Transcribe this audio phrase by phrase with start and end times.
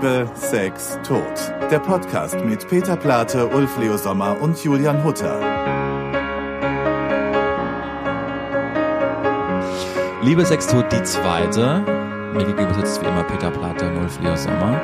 [0.00, 1.24] Liebe, Sex, Tod.
[1.72, 5.40] Der Podcast mit Peter Plate, Ulf Leo Sommer und Julian Hutter.
[10.22, 11.80] Liebe, Sex, Tod, die zweite.
[12.32, 14.80] Mir gegenüber sitzt wie immer Peter Plate und Ulf Leo Sommer.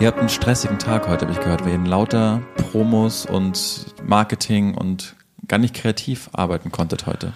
[0.00, 3.84] Ihr habt einen stressigen Tag heute, habe ich gehört, weil ihr in lauter Promos und
[4.02, 5.14] Marketing und
[5.46, 7.34] gar nicht kreativ arbeiten konntet heute.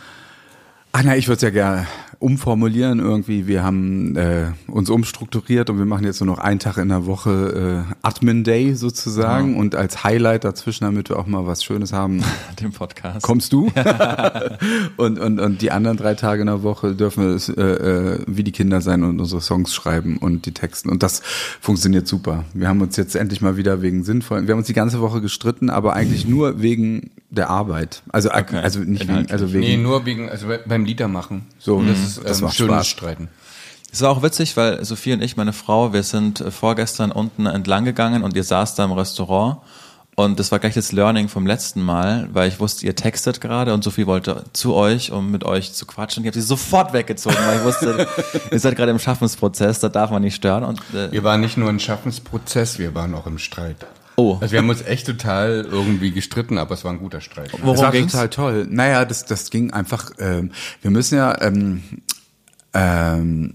[0.92, 1.86] Ach na, ich würde es ja gerne
[2.23, 3.46] umformulieren irgendwie.
[3.46, 7.05] Wir haben äh, uns umstrukturiert und wir machen jetzt nur noch einen Tag in der
[7.06, 9.59] Woche äh, Admin Day sozusagen Ja.
[9.60, 12.23] und als Highlight dazwischen, damit wir auch mal was Schönes haben,
[12.60, 13.23] Den Podcast.
[13.23, 13.70] kommst du.
[14.96, 18.19] und, und, und die anderen drei Tage in der Woche dürfen wir es, äh, äh,
[18.27, 20.88] wie die Kinder sein und unsere Songs schreiben und die Texten.
[20.91, 21.23] Und das
[21.60, 22.45] funktioniert super.
[22.54, 25.20] Wir haben uns jetzt endlich mal wieder wegen sinnvollen, wir haben uns die ganze Woche
[25.20, 28.02] gestritten, aber eigentlich nur wegen der Arbeit.
[28.12, 28.59] Also, Okay.
[28.59, 29.60] also nicht wegen, also wegen.
[29.60, 31.46] Nee, nur wegen, also be- beim Liedermachen.
[31.59, 32.86] So, das ist das ähm, macht schönes Spaß.
[32.88, 33.28] Streiten.
[33.90, 37.46] Es war auch witzig, weil Sophie und ich, meine Frau, wir sind äh, vorgestern unten
[37.46, 39.59] entlang gegangen und ihr saßt da im Restaurant.
[40.15, 43.73] Und das war gleich das Learning vom letzten Mal, weil ich wusste, ihr textet gerade
[43.73, 46.23] und Sophie wollte zu euch, um mit euch zu quatschen.
[46.23, 48.07] Ich habe sie sofort weggezogen, weil ich wusste,
[48.52, 50.64] ihr seid gerade im Schaffensprozess, da darf man nicht stören.
[50.64, 53.76] Und äh, Wir waren nicht nur im Schaffensprozess, wir waren auch im Streit.
[54.16, 54.38] Oh.
[54.41, 57.52] Also wir haben uns echt total irgendwie gestritten, aber es war ein guter Streit.
[57.52, 58.13] Worum das war ging's?
[58.13, 58.66] total toll.
[58.69, 61.82] Naja, das, das ging einfach, ähm, wir müssen ja, ähm,
[62.74, 63.54] ähm,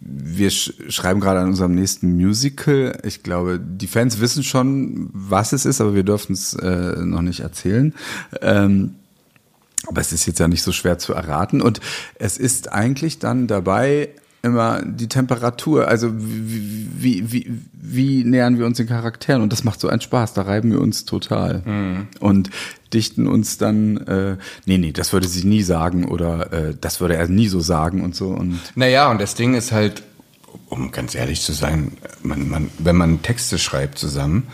[0.00, 2.98] wir sch schreiben gerade an unserem nächsten Musical.
[3.04, 7.22] Ich glaube, die Fans wissen schon, was es ist, aber wir dürfen es äh, noch
[7.22, 7.94] nicht erzählen.
[8.42, 8.96] Ähm,
[9.86, 11.62] aber es ist jetzt ja nicht so schwer zu erraten.
[11.62, 11.80] Und
[12.16, 14.10] es ist eigentlich dann dabei
[14.42, 15.88] immer die Temperatur.
[15.88, 19.40] Also wie, wie, wie, wie nähern wir uns den Charakteren?
[19.42, 20.34] Und das macht so einen Spaß.
[20.34, 21.62] Da reiben wir uns total.
[22.20, 22.50] Und
[22.92, 27.16] dichten uns dann, äh, nee, nee, das würde sie nie sagen oder äh, das würde
[27.16, 28.28] er nie so sagen und so.
[28.28, 30.02] Und Naja, und das Ding ist halt,
[30.68, 34.48] um ganz ehrlich zu sein, man, man, wenn man Texte schreibt zusammen,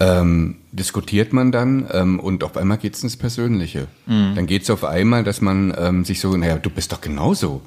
[0.00, 3.88] ähm, diskutiert man dann ähm, und auf einmal geht's ins Persönliche.
[4.06, 7.60] Dann geht's auf einmal, dass man ähm, sich so, naja, du bist doch genauso.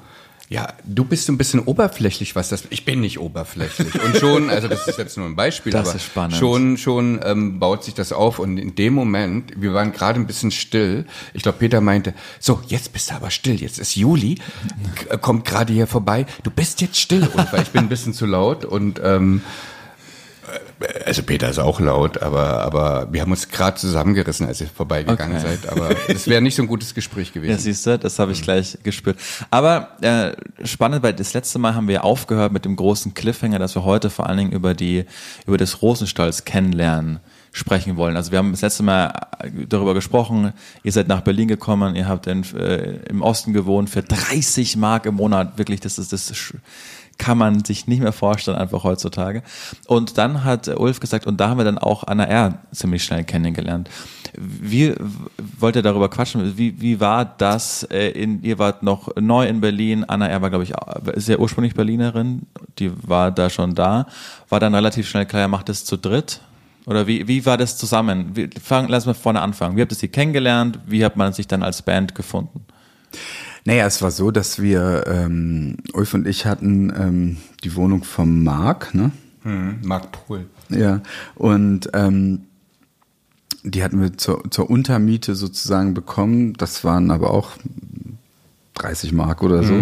[0.48, 2.64] Ja, du bist so ein bisschen oberflächlich, was das.
[2.70, 3.92] Ich bin nicht oberflächlich.
[4.00, 6.36] Und schon, also das ist jetzt nur ein Beispiel, Das aber ist spannend.
[6.36, 8.38] schon, schon ähm, baut sich das auf.
[8.38, 11.04] Und in dem Moment, wir waren gerade ein bisschen still.
[11.34, 13.60] Ich glaube, Peter meinte, so, jetzt bist du aber still.
[13.60, 14.38] Jetzt ist Juli,
[15.20, 16.26] kommt gerade hier vorbei.
[16.44, 17.26] Du bist jetzt still.
[17.34, 19.75] Und weil ich bin ein bisschen zu laut und ähm, äh,
[21.04, 25.36] also Peter ist auch laut, aber, aber wir haben uns gerade zusammengerissen, als ihr vorbeigegangen
[25.38, 25.56] Okay.
[25.60, 25.68] seid.
[25.72, 27.58] Aber es wäre nicht so ein gutes Gespräch Ja, gewesen.
[27.58, 29.18] siehst du, das habe ich gleich gespürt.
[29.50, 30.32] Aber äh,
[30.66, 34.10] spannend, weil das letzte Mal haben wir aufgehört mit dem großen Cliffhanger, dass wir heute
[34.10, 35.04] vor allen Dingen über die
[35.46, 37.20] über das Rosenstolz kennenlernen
[37.52, 38.16] sprechen wollen.
[38.18, 40.52] Also wir haben das letzte Mal äh, darüber gesprochen,
[40.82, 45.06] ihr seid nach Berlin gekommen, ihr habt in, äh, im Osten gewohnt für 30 Mark
[45.06, 46.54] im Monat, wirklich, das ist das sch-
[47.18, 49.42] kann man sich nicht mehr vorstellen, einfach heutzutage.
[49.86, 52.58] Und dann hat Ulf gesagt, und da haben wir dann auch Anna R.
[52.72, 53.88] ziemlich schnell kennengelernt.
[54.36, 54.94] Wie
[55.58, 56.58] wollt ihr darüber quatschen?
[56.58, 57.84] Wie, wie war das?
[57.84, 60.04] Äh, in, ihr wart noch neu in Berlin.
[60.04, 60.42] Anna R.
[60.42, 60.74] war, glaube ich,
[61.14, 62.42] ist ja ursprünglich Berlinerin.
[62.78, 64.06] Die war da schon da.
[64.48, 66.40] War dann relativ schnell klar, ihr macht es zu dritt.
[66.84, 68.36] Oder wie, wie war das zusammen?
[68.36, 69.76] Wie, fang, lass mal vorne anfangen.
[69.76, 70.78] Wie habt ihr sie kennengelernt?
[70.86, 72.64] Wie hat man sich dann als Band gefunden?
[73.66, 78.44] Naja, es war so, dass wir, ähm, Ulf und ich hatten ähm, die Wohnung vom
[78.44, 79.10] Marc, ne?
[79.42, 80.46] Hm, Marc Pohl.
[80.68, 81.00] Ja,
[81.34, 82.42] und ähm,
[83.64, 86.54] die hatten wir zur, zur Untermiete sozusagen bekommen.
[86.54, 87.50] Das waren aber auch
[88.74, 89.74] 30 Mark oder so.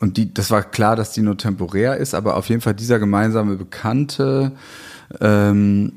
[0.00, 2.98] Und die, das war klar, dass die nur temporär ist, aber auf jeden Fall dieser
[2.98, 4.52] gemeinsame Bekannte,
[5.20, 5.92] ähm,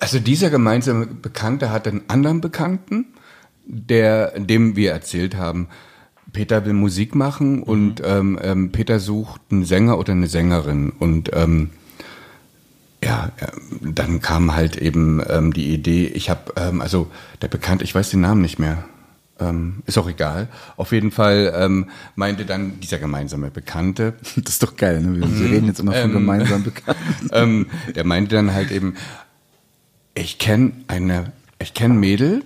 [0.00, 3.06] Also dieser gemeinsame Bekannte hat einen anderen Bekannten,
[3.66, 5.68] der, dem wir erzählt haben,
[6.32, 11.30] Peter will Musik machen und ähm, ähm, Peter sucht einen Sänger oder eine Sängerin und
[11.34, 11.70] ähm,
[13.02, 17.10] ja, ähm, dann kam halt eben ähm, die Idee, ich habe, ähm, also
[17.42, 18.84] der Bekannte, ich weiß den Namen nicht mehr,
[19.38, 20.48] ähm, ist auch egal.
[20.76, 25.20] Auf jeden Fall ähm, meinte dann dieser gemeinsame Bekannte, das ist doch geil, ne?
[25.20, 27.28] Wir, wir reden jetzt immer von Ähm, gemeinsamen Bekannten.
[27.32, 28.94] ähm, der meinte dann halt eben,
[30.14, 32.42] ich kenne eine, ich kenne Mädel,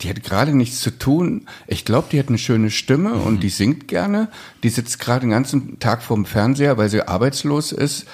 [0.00, 1.46] die hat gerade nichts zu tun.
[1.66, 4.28] Ich glaube, die hat eine schöne Stimme und die singt gerne.
[4.62, 8.06] Die sitzt gerade den ganzen Tag vorm Fernseher, weil sie arbeitslos ist.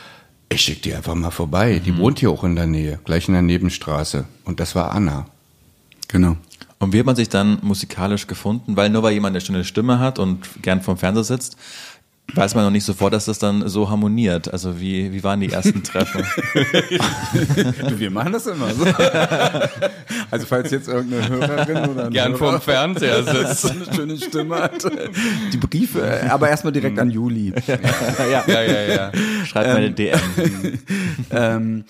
[0.48, 1.80] Ich schicke die einfach mal vorbei.
[1.84, 4.26] Die wohnt hier auch in der Nähe, gleich in der Nebenstraße.
[4.44, 5.26] Und das war Anna.
[6.08, 6.36] Genau.
[6.78, 8.76] Und wie hat man sich dann musikalisch gefunden?
[8.76, 11.56] Weil nur weil jemand eine schöne Stimme hat und gern vorm Fernseher sitzt,
[12.34, 14.52] weiß man noch nicht sofort, dass das dann so harmoniert.
[14.52, 16.24] Also wie, wie waren die ersten Treffen?
[17.88, 18.84] Du, wir machen das immer so.
[20.30, 23.70] Also falls jetzt irgendeine Hörerin oder ein Gern Hörer vorm Fernseher so sitzt.
[23.70, 24.90] eine schöne Stimme hat,
[25.52, 27.52] die Briefe, aber erstmal direkt an Juli.
[27.66, 28.44] ja.
[28.46, 29.12] ja, ja, ja.
[29.44, 30.18] Schreibt meine DM.
[31.30, 31.84] ähm,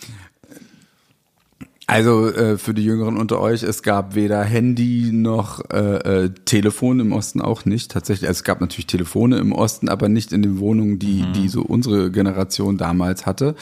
[1.86, 7.00] also äh, für die Jüngeren unter euch, es gab weder Handy noch äh, äh, Telefon
[7.00, 7.90] im Osten auch nicht.
[7.90, 11.48] Tatsächlich, also es gab natürlich Telefone im Osten, aber nicht in den Wohnungen, die die
[11.48, 13.54] so unsere Generation damals hatte.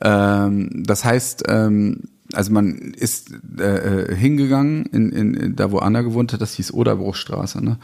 [0.00, 2.02] Ähm, das heißt, ähm,
[2.32, 6.40] also man ist äh, äh, hingegangen in, in, in da, wo Anna gewohnt hat.
[6.40, 7.78] Das hieß Oderbruchstraße, ne?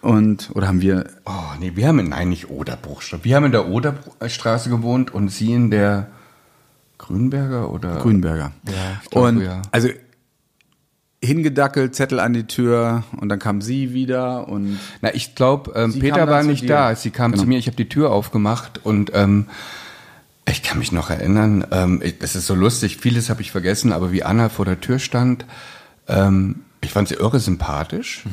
[0.00, 3.24] Und oder haben wir Oh, nee, wir haben in, nein, nicht Oderbruchstraße.
[3.24, 6.08] Wir haben in der Oderstraße gewohnt und sie in der
[7.06, 7.96] Grünberger oder?
[7.96, 8.52] Grünberger.
[8.66, 8.72] Ja,
[9.02, 9.62] ich glaube, und ja.
[9.72, 9.88] also
[11.22, 15.98] hingedackelt, Zettel an die Tür und dann kam sie wieder und Na, ich glaube, ähm,
[15.98, 16.68] Peter war nicht dir.
[16.68, 16.94] da.
[16.96, 17.42] Sie kam Genau.
[17.44, 19.46] zu mir, ich habe die Tür aufgemacht und ähm,
[20.50, 23.92] ich kann mich noch erinnern, ähm, ich- das ist so lustig, vieles habe ich vergessen,
[23.92, 25.46] aber wie Anna vor der Tür stand,
[26.08, 28.24] ähm, ich fand sie irre sympathisch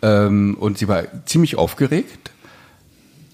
[0.00, 2.30] ähm, und sie war ziemlich aufgeregt.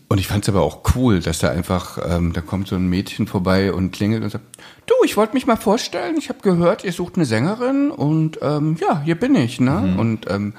[0.09, 2.89] Und ich fand es aber auch cool, dass da einfach, ähm, da kommt so ein
[2.89, 4.45] Mädchen vorbei und klingelt und sagt,
[4.87, 8.77] du, ich wollte mich mal vorstellen, ich habe gehört, ihr sucht eine Sängerin und ähm,
[8.81, 9.61] ja, hier bin ich.
[9.61, 9.97] Ne?
[9.99, 10.55] Und ähm,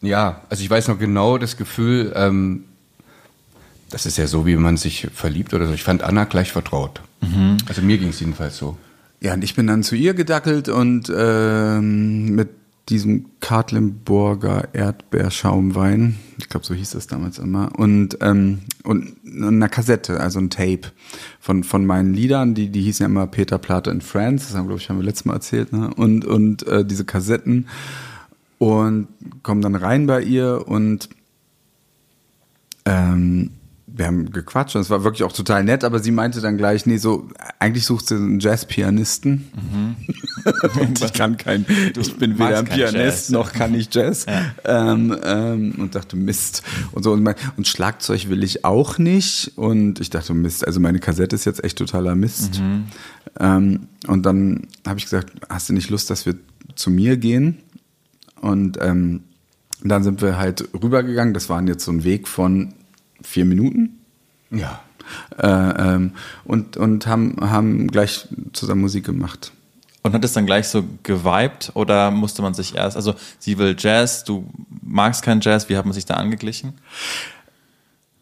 [0.00, 2.64] ja, also ich weiß noch genau das Gefühl, ähm,
[3.90, 5.72] das ist ja so, wie man sich verliebt oder so.
[5.72, 7.00] Ich fand Anna gleich vertraut.
[7.68, 8.76] Also mir ging es jedenfalls so.
[9.20, 12.50] ja, und ich bin dann zu ihr gedackelt und ähm, mit
[12.88, 20.20] diesem Kartlenburger Erdbeerschaumwein, ich glaube, so hieß das damals immer, und, ähm, und einer Kassette,
[20.20, 20.92] also ein Tape
[21.40, 24.66] von, von meinen Liedern, die, die hießen ja immer Peter Plate in France, das haben,
[24.66, 25.90] glaube ich, haben wir letztes Mal erzählt, ne?
[25.94, 27.68] und, und äh, diese Kassetten
[28.58, 29.08] und
[29.42, 31.08] kommen dann rein bei ihr und
[32.84, 33.50] ähm,
[33.96, 36.84] wir haben gequatscht und es war wirklich auch total nett, aber sie meinte dann gleich,
[36.84, 37.28] nee, so,
[37.60, 39.44] eigentlich sucht sie einen Jazzpianisten.
[40.80, 41.64] und ich kann kein,
[41.96, 44.26] ich bin weder ein Pianist noch kann ich Jazz.
[44.64, 46.64] Ähm, ähm, und dachte, Mist.
[46.90, 49.52] Und so, und, mein, und Schlagzeug will ich auch nicht.
[49.54, 52.60] Und ich dachte, Mist, also meine Kassette ist jetzt echt totaler Mist.
[53.38, 56.34] Ähm, und dann habe ich gesagt, hast du nicht Lust, dass wir
[56.74, 57.58] zu mir gehen?
[58.40, 59.22] Und ähm,
[59.84, 61.32] dann sind wir halt rübergegangen.
[61.32, 62.74] Das waren jetzt so ein Weg von
[63.24, 63.98] vier Minuten.
[64.50, 64.80] Ja.
[65.38, 66.12] Äh, ähm,
[66.44, 69.52] und und haben, haben gleich zusammen Musik gemacht.
[70.02, 73.74] Und hat es dann gleich so geweibt oder musste man sich erst, also sie will
[73.78, 74.46] Jazz, du
[74.82, 76.74] magst kein Jazz, wie hat man sich da angeglichen?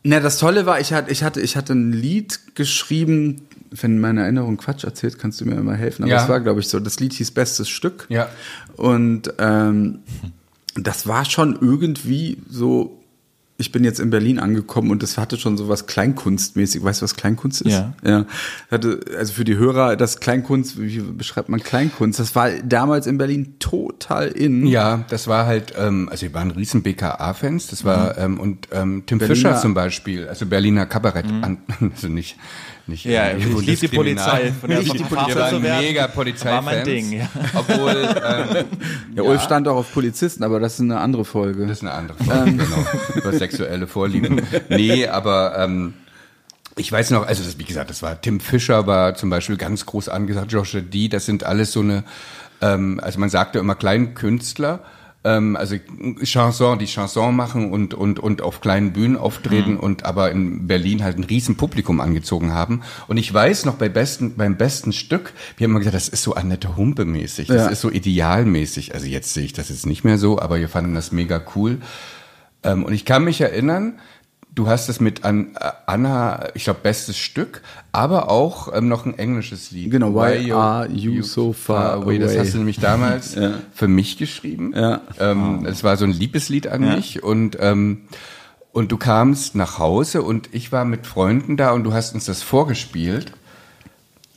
[0.04, 3.42] Na, das Tolle war, ich hatte, ich hatte, ich hatte ein Lied geschrieben.
[3.70, 6.02] Wenn meine Erinnerung Quatsch erzählt, kannst du mir immer helfen.
[6.02, 6.22] Aber Ja.
[6.22, 6.78] es war, glaube ich, so.
[6.78, 8.06] Das Lied hieß Bestes Stück.
[8.10, 8.28] Ja.
[8.76, 10.00] Und ähm,
[10.74, 12.98] das war schon irgendwie so.
[13.62, 16.82] Ich bin jetzt in Berlin angekommen und das hatte schon so was Kleinkunstmäßig.
[16.82, 17.72] Weißt du, was Kleinkunst ist?
[17.72, 17.94] Ja.
[18.04, 18.26] Ja.
[18.72, 22.18] Hatte, also für die Hörer, das Kleinkunst, wie beschreibt man Kleinkunst?
[22.18, 24.66] Das war damals in Berlin total in.
[24.66, 29.04] Ja, das war halt, ähm, also wir waren riesen BKA-Fans, das war, ähm, und ähm,
[29.06, 31.58] Tim Berliner- Fischer zum Beispiel, also Berliner Kabarett, an,
[31.94, 32.36] also nicht,
[32.86, 33.88] nicht Ja, ich lieb die.
[33.88, 35.62] Polizei, von der Nicht die Polizei, werden.
[35.62, 37.28] mega Polizei War mein Ding, ja.
[37.54, 38.64] Obwohl, ähm,
[39.14, 41.66] Ja, Ulf stand auch auf Polizisten, aber das ist eine andere Folge.
[41.66, 42.86] Das ist eine andere Folge, genau.
[43.14, 44.42] Über sexuelle Vorlieben.
[44.68, 45.94] Nee, aber ähm,
[46.76, 49.86] ich weiß noch, also das, wie gesagt, das war Tim Fischer war zum Beispiel ganz
[49.86, 52.04] groß angesagt, Joshua D, das sind alles so eine,
[52.60, 54.80] ähm, also man sagte immer Kleinkünstler,
[55.24, 55.76] ähm, also
[56.24, 61.02] Chanson, die Chanson machen und, und, und auf kleinen Bühnen auftreten und aber in Berlin
[61.04, 62.82] halt ein riesen Publikum angezogen haben.
[63.06, 66.22] Und ich weiß noch bei besten, beim besten Stück, wir haben immer gesagt, das ist
[66.22, 67.68] so Annette Humpe mäßig, das Ja.
[67.68, 68.94] ist so idealmäßig.
[68.94, 71.78] Also jetzt sehe ich das jetzt nicht mehr so, aber wir fanden das mega cool.
[72.64, 73.98] Ähm, und ich kann mich erinnern,
[74.54, 79.06] du hast es mit an, äh, Anna, ich glaube, bestes Stück, aber auch ähm, noch
[79.06, 79.90] ein englisches Lied.
[79.90, 82.38] Genau, Why Are You So Far Das Away?
[82.38, 83.36] hast du nämlich damals
[83.74, 84.72] für mich geschrieben.
[84.76, 85.00] Ja.
[85.18, 86.96] Ähm, Es war so ein Liebeslied an Ja.
[86.96, 88.02] mich und ähm,
[88.72, 92.24] und du kamst nach Hause und ich war mit Freunden da und du hast uns
[92.24, 93.32] das vorgespielt.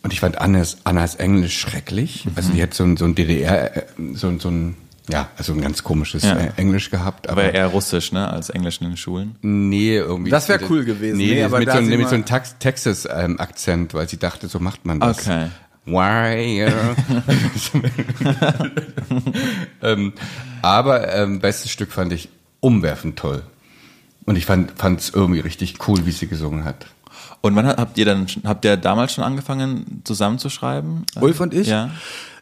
[0.03, 2.27] Und ich fand Annas, Annas Englisch schrecklich.
[2.36, 3.81] Also die hat so ein, so ein DDR, äh,
[4.13, 4.75] so, ein- so ein,
[5.09, 6.35] ja, also ein ganz komisches Ja.
[6.35, 7.29] äh, Englisch gehabt.
[7.29, 9.35] Aber eher russisch, ne, als Englisch in den Schulen.
[9.41, 10.31] Nee, irgendwie.
[10.31, 11.17] Das wär cool gewesen.
[11.17, 12.25] Nee, Nee, das aber mit, so, einem- sind mit so einem
[12.59, 15.19] Texas-Akzent, weil sie dachte, so macht man das.
[15.19, 15.47] Okay.
[15.88, 16.65] Why?
[19.83, 20.13] ähm,
[20.62, 23.43] aber ähm, bestes Stück fand ich umwerfend toll.
[24.25, 26.88] Und ich fand es irgendwie richtig cool, wie sie gesungen hat.
[27.41, 31.05] Und wann habt ihr dann, habt ihr damals schon angefangen zusammenzuschreiben?
[31.21, 31.67] Ulf und ich?
[31.67, 31.91] Ja.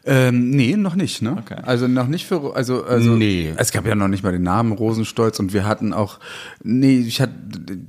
[0.06, 1.36] Ähm, nee, noch nicht, ne?
[1.38, 1.56] Okay.
[1.62, 3.54] Also noch nicht für, also, also Nee.
[3.56, 6.18] es gab ja noch nicht mal den Namen Rosenstolz und wir hatten auch,
[6.62, 7.32] nee, ich hatte,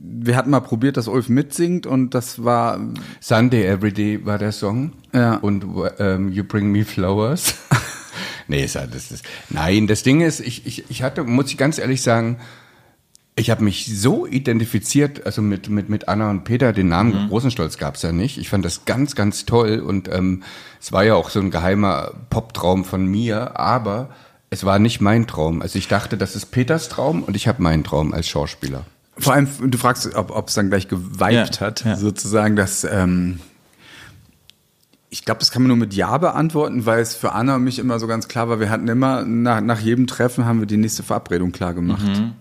[0.01, 2.79] wir hatten mal probiert, dass Ulf mitsingt und das war,
[3.19, 4.93] Sunday Everyday war der Song.
[5.13, 5.35] Ja.
[5.35, 5.65] Und
[5.99, 7.55] ähm, You Bring Me Flowers.
[8.47, 12.01] nee, das ist, nein, das Ding ist, ich, ich, ich hatte, muss ich ganz ehrlich
[12.01, 12.37] sagen,
[13.37, 17.29] Ich habe mich so identifiziert, also mit, mit, mit Anna und Peter, den Namen mhm.
[17.29, 18.37] Rosenstolz gab's ja nicht.
[18.37, 20.43] Ich fand das ganz, ganz toll und ähm,
[20.79, 24.09] es war ja auch so ein geheimer Poptraum von mir, aber
[24.49, 25.61] es war nicht mein Traum.
[25.61, 28.85] Also ich dachte, das ist Peters Traum und ich habe meinen Traum als Schauspieler.
[29.17, 31.97] Vor allem, du fragst, ob es dann gleich geweibt ja, hat, ja.
[31.97, 33.39] sozusagen, dass ähm,
[35.09, 37.79] ich glaube, das kann man nur mit Ja beantworten, weil es für Anna und mich
[37.79, 40.77] immer so ganz klar war, wir hatten immer nach, nach jedem Treffen haben wir die
[40.77, 42.05] nächste Verabredung klar gemacht.
[42.05, 42.33] Mhm.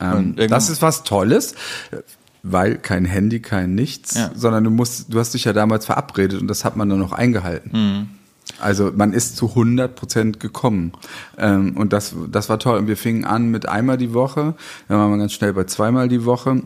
[0.00, 1.54] Ähm, das ist was Tolles,
[2.42, 4.30] weil kein Handy, kein nichts, ja.
[4.34, 7.12] sondern du musst, du hast dich ja damals verabredet und das hat man dann noch
[7.12, 7.70] eingehalten.
[7.72, 8.08] Mhm.
[8.60, 10.92] Also man ist zu 100 Prozent gekommen
[11.36, 12.78] ähm, und das, das war toll.
[12.78, 14.54] Und wir fingen an mit einmal die Woche,
[14.88, 16.62] dann waren wir ganz schnell bei zweimal die Woche.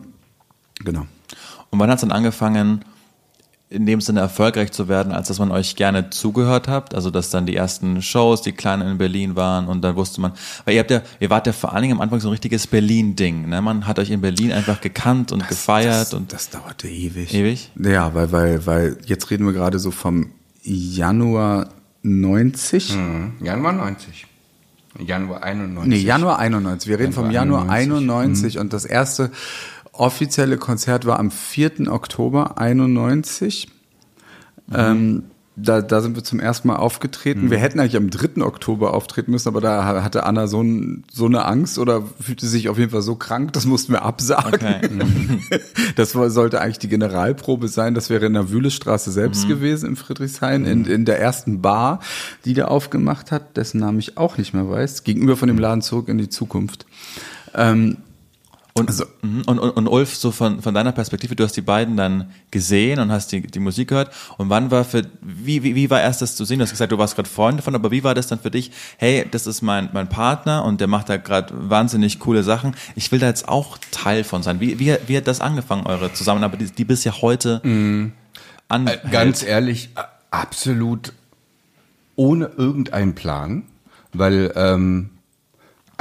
[0.83, 1.05] Genau.
[1.69, 2.85] Und wann hat es dann angefangen,
[3.71, 7.29] in dem Sinne erfolgreich zu werden, als dass man euch gerne zugehört habt, also dass
[7.29, 10.33] dann die ersten Shows, die kleinen in Berlin waren und dann wusste man,
[10.65, 12.67] weil ihr habt ja, ihr wart ja vor allen Dingen am Anfang so ein richtiges
[12.67, 13.61] Berlin-Ding, ne?
[13.61, 17.33] Man hat euch in Berlin einfach gekannt und das, gefeiert das, und das dauerte ewig.
[17.33, 17.71] Ewig?
[17.81, 20.31] Ja, weil weil weil jetzt reden wir gerade so vom
[20.63, 21.69] Januar
[22.03, 22.93] 90.
[22.93, 23.33] Mhm.
[23.41, 24.27] Januar 90.
[24.99, 25.89] Januar 91.
[25.89, 26.89] Nee, Januar 91.
[26.89, 28.61] Wir reden Januar vom Januar 91, 91 mhm.
[28.61, 29.31] und das erste
[29.93, 31.91] offizielle Konzert war am 4.
[31.91, 33.67] Oktober 91.
[34.67, 34.75] Mhm.
[34.75, 35.23] Ähm,
[35.57, 37.45] da, da sind wir zum ersten Mal aufgetreten.
[37.45, 37.51] Mhm.
[37.51, 38.41] Wir hätten eigentlich am 3.
[38.41, 42.69] Oktober auftreten müssen, aber da hatte Anna so, ein, so eine Angst oder fühlte sich
[42.69, 44.53] auf jeden Fall so krank, das mussten wir absagen.
[44.53, 44.89] Okay.
[44.89, 45.41] Mhm.
[45.95, 47.93] Das war, sollte eigentlich die Generalprobe sein.
[47.93, 49.49] Das wäre in der Wühlestraße selbst mhm.
[49.49, 50.89] gewesen, in Friedrichshain, in, mhm.
[50.89, 51.99] in der ersten Bar,
[52.45, 55.81] die der aufgemacht hat, dessen Namen ich auch nicht mehr weiß, gegenüber von dem Laden
[55.81, 56.85] zurück in die Zukunft.
[57.53, 57.97] Ähm,
[58.73, 59.43] und, also, mhm.
[59.47, 62.99] und, und, und Ulf, so von, von deiner Perspektive, du hast die beiden dann gesehen
[62.99, 64.11] und hast die, die Musik gehört.
[64.37, 66.59] Und wann war für, wie, wie, wie war erst das zu sehen?
[66.59, 68.71] Du hast gesagt, du warst gerade Freund davon, aber wie war das dann für dich?
[68.97, 72.75] Hey, das ist mein, mein Partner und der macht da gerade wahnsinnig coole Sachen.
[72.95, 74.61] Ich will da jetzt auch Teil von sein.
[74.61, 78.13] Wie, wie, wie hat das angefangen, eure Zusammenarbeit, die, die bis ja heute mhm.
[78.69, 79.01] anhält?
[79.11, 79.89] Ganz ehrlich,
[80.29, 81.11] absolut
[82.15, 83.63] ohne irgendeinen Plan,
[84.13, 85.09] weil, ähm,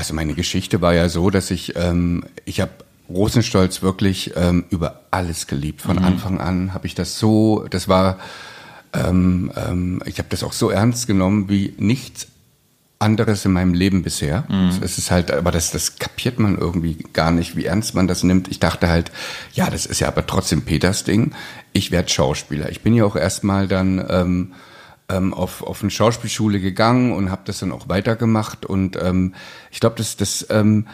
[0.00, 2.70] also meine Geschichte war ja so, dass ich, ähm, ich habe
[3.10, 5.82] Rosenstolz wirklich ähm, über alles geliebt.
[5.82, 6.04] Von mhm.
[6.04, 8.18] Anfang an habe ich das so, das war,
[8.94, 12.28] ähm, ähm, ich habe das auch so ernst genommen wie nichts
[12.98, 14.44] anderes in meinem Leben bisher.
[14.48, 14.80] Mhm.
[14.82, 18.22] Es ist halt, aber das, das kapiert man irgendwie gar nicht, wie ernst man das
[18.22, 18.48] nimmt.
[18.48, 19.12] Ich dachte halt,
[19.52, 21.32] ja, das ist ja aber trotzdem Peters Ding.
[21.74, 22.70] Ich werde Schauspieler.
[22.70, 24.52] Ich bin ja auch erstmal dann ähm,
[25.10, 28.64] ähm, auf, auf eine Schauspielschule gegangen und habe das dann auch weitergemacht.
[28.64, 29.34] Und ähm,
[29.70, 30.86] ich glaube, das, das ähm,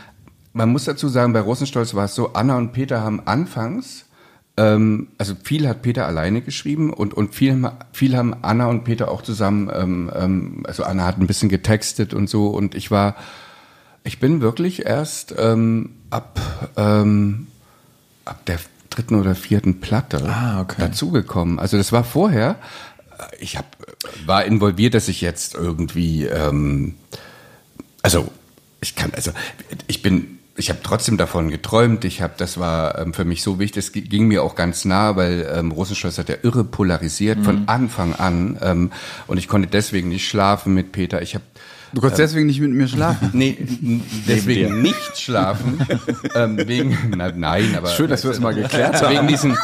[0.56, 4.06] man muss dazu sagen, bei Rosenstolz war es so, Anna und Peter haben anfangs,
[4.56, 9.11] ähm, also viel hat Peter alleine geschrieben und, und viel, viel haben Anna und Peter
[9.11, 13.16] auch zusammen, ähm, ähm, also Anna hat ein bisschen getextet und so und ich war,
[14.02, 16.40] ich bin wirklich erst ähm, ab,
[16.78, 17.49] ähm,
[18.25, 18.58] ab der
[18.88, 20.76] dritten oder vierten Platte ah, okay.
[20.78, 21.58] dazugekommen.
[21.58, 22.56] Also das war vorher,
[23.38, 23.76] ich hab,
[24.25, 26.94] war involviert, dass ich jetzt irgendwie, ähm,
[28.02, 28.30] also
[28.80, 29.32] ich kann, also
[29.87, 32.04] ich bin, ich habe trotzdem davon geträumt.
[32.04, 33.85] Ich habe, das war ähm, für mich so wichtig.
[33.85, 37.44] Das ging mir auch ganz nah, weil ähm, Rosenschloss hat ja irre polarisiert mhm.
[37.44, 38.92] von Anfang an ähm,
[39.26, 41.23] und ich konnte deswegen nicht schlafen mit Peter.
[41.23, 41.44] Ich habe
[41.97, 43.31] Du konntest ähm, deswegen nicht mit mir schlafen?
[43.33, 43.57] Nee,
[44.29, 45.79] deswegen nicht schlafen.
[46.35, 47.88] ähm, wegen, na, nein, aber.
[47.88, 49.15] Schön, dass wir das mal geklärt haben.
[49.15, 49.57] Wegen diesen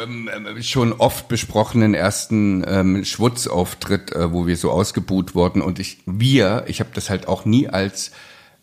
[0.00, 5.62] ähm, äh, schon oft besprochenen ersten ähm, Schwutzauftritt, äh, wo wir so ausgebuht wurden.
[5.62, 8.12] Und ich, wir, ich habe das halt auch nie als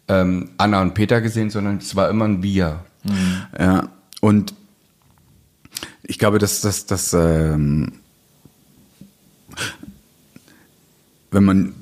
[0.08, 2.86] ähm, Anna und Peter gesehen, sondern es war immer ein Wir.
[3.04, 3.42] Mhm.
[3.60, 3.90] Ja,
[4.22, 4.54] und
[6.02, 7.92] ich glaube, dass das, das ähm,
[11.30, 11.76] wenn man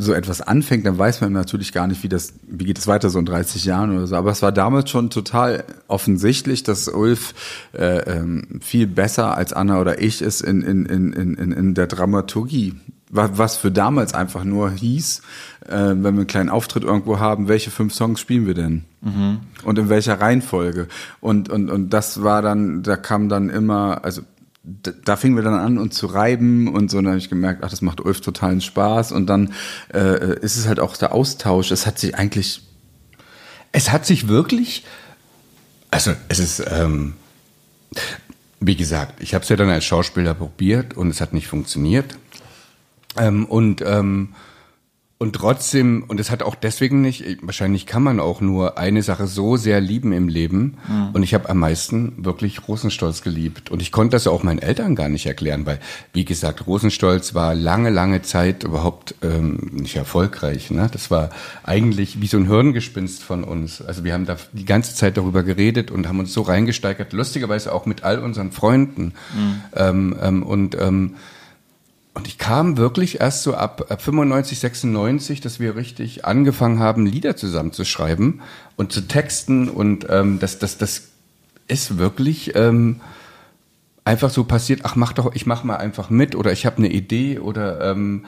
[0.00, 3.10] so etwas anfängt, dann weiß man natürlich gar nicht, wie das, wie geht es weiter,
[3.10, 4.14] so in 30 Jahren oder so.
[4.14, 7.34] Aber es war damals schon total offensichtlich, dass Ulf
[7.76, 11.88] äh, ähm, viel besser als Anna oder ich ist in, in, in, in, in der
[11.88, 12.76] Dramaturgie.
[13.10, 15.22] Was für damals einfach nur hieß,
[15.66, 18.84] äh, wenn wir einen kleinen Auftritt irgendwo haben, welche fünf Songs spielen wir denn?
[19.00, 19.40] Mhm.
[19.64, 20.88] Und in welcher Reihenfolge?
[21.20, 24.22] Und, und, und das war dann, da kam dann immer, also
[25.04, 27.64] da fingen wir dann an, uns zu reiben und so, und dann habe ich gemerkt,
[27.64, 29.52] ach, das macht Ulf totalen Spaß und dann
[29.92, 31.70] äh, ist es halt auch der Austausch.
[31.70, 32.62] Es hat sich eigentlich...
[33.72, 34.84] Es hat sich wirklich...
[35.90, 36.62] Also es ist...
[36.70, 37.14] Ähm,
[38.60, 42.16] wie gesagt, ich habe es ja dann als Schauspieler probiert und es hat nicht funktioniert.
[43.16, 44.34] Ähm, und ähm,
[45.20, 49.26] und trotzdem, und es hat auch deswegen nicht, wahrscheinlich kann man auch nur eine Sache
[49.26, 50.76] so sehr lieben im Leben.
[50.86, 51.08] Mhm.
[51.12, 53.72] Und ich habe am meisten wirklich Rosenstolz geliebt.
[53.72, 55.80] Und ich konnte das auch meinen Eltern gar nicht erklären, weil,
[56.12, 60.70] wie gesagt, Rosenstolz war lange, lange Zeit überhaupt ähm, nicht erfolgreich.
[60.70, 60.88] Ne?
[60.92, 61.30] Das war
[61.64, 63.82] eigentlich wie so ein Hirngespinst von uns.
[63.82, 67.74] Also wir haben da die ganze Zeit darüber geredet und haben uns so reingesteigert, lustigerweise
[67.74, 69.14] auch mit all unseren Freunden.
[69.34, 69.62] Mhm.
[69.74, 71.16] Ähm, ähm, und ähm,
[72.14, 77.06] und ich kam wirklich erst so ab, ab 95, 96, dass wir richtig angefangen haben,
[77.06, 78.40] Lieder zusammenzuschreiben
[78.76, 79.68] und zu texten.
[79.68, 81.08] Und ähm, das, das, das
[81.68, 83.00] ist wirklich ähm,
[84.04, 86.90] einfach so passiert, ach mach doch, ich mach mal einfach mit oder ich habe eine
[86.90, 88.24] Idee oder ähm,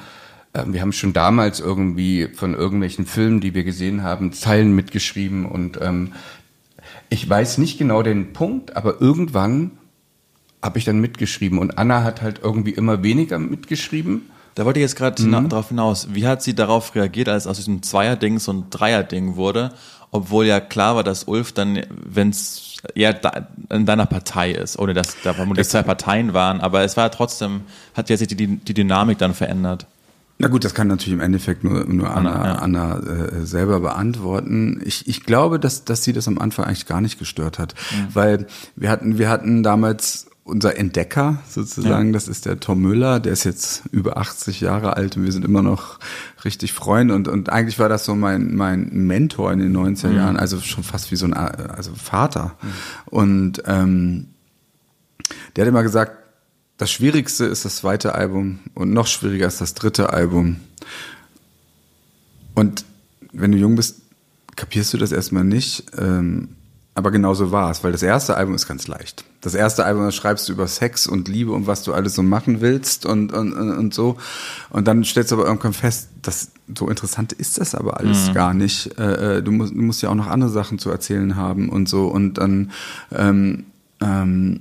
[0.53, 5.47] äh, wir haben schon damals irgendwie von irgendwelchen Filmen, die wir gesehen haben, Zeilen mitgeschrieben
[5.47, 6.13] und ähm,
[7.09, 9.73] ich weiß nicht genau den Punkt, aber irgendwann
[10.63, 11.59] habe ich dann mitgeschrieben.
[11.59, 14.31] Und Anna hat halt irgendwie immer weniger mitgeschrieben.
[14.55, 15.49] Da wollte ich jetzt gerade mhm.
[15.49, 16.09] darauf hinaus.
[16.13, 19.73] Wie hat sie darauf reagiert, als aus diesem Zweierding so ein Dreierding wurde?
[20.11, 24.79] Obwohl ja klar war, dass Ulf dann, wenn es eher da, in deiner Partei ist,
[24.79, 27.63] ohne dass da vermutlich zwei Parteien waren, aber es war trotzdem,
[27.95, 29.87] hat ja sich die, die Dynamik dann verändert.
[30.39, 32.55] Na gut, das kann natürlich im Endeffekt nur, nur Anna, Anna, ja.
[32.55, 34.81] Anna äh, selber beantworten.
[34.85, 38.15] Ich, ich glaube, dass, dass sie das am Anfang eigentlich gar nicht gestört hat, mhm.
[38.15, 42.13] weil wir hatten, wir hatten damals unser Entdecker sozusagen, ja.
[42.13, 45.45] das ist der Tom Müller, der ist jetzt über 80 Jahre alt und wir sind
[45.45, 45.99] immer noch
[46.45, 50.17] richtig Freunde und, und eigentlich war das so mein, mein Mentor in den 90er mhm.
[50.17, 52.57] Jahren, also schon fast wie so ein also Vater.
[52.61, 52.69] Mhm.
[53.07, 54.27] Und ähm,
[55.55, 56.13] der hat immer gesagt,
[56.77, 60.57] das Schwierigste ist das zweite Album und noch schwieriger ist das dritte Album.
[62.55, 62.85] Und
[63.33, 64.01] wenn du jung bist,
[64.57, 65.85] kapierst du das erstmal nicht.
[65.97, 66.57] Ähm,
[67.01, 69.25] aber genauso war es, weil das erste Album ist ganz leicht.
[69.41, 72.23] Das erste Album, da schreibst du über Sex und Liebe und was du alles so
[72.23, 74.19] machen willst und, und, und so.
[74.69, 78.35] Und dann stellst du aber irgendwann fest, dass so interessant ist das aber alles mhm.
[78.35, 78.99] gar nicht.
[78.99, 81.89] Äh, äh, du, musst, du musst ja auch noch andere Sachen zu erzählen haben und
[81.89, 82.07] so.
[82.09, 82.71] Und dann
[83.13, 83.65] ähm,
[84.03, 84.61] ähm,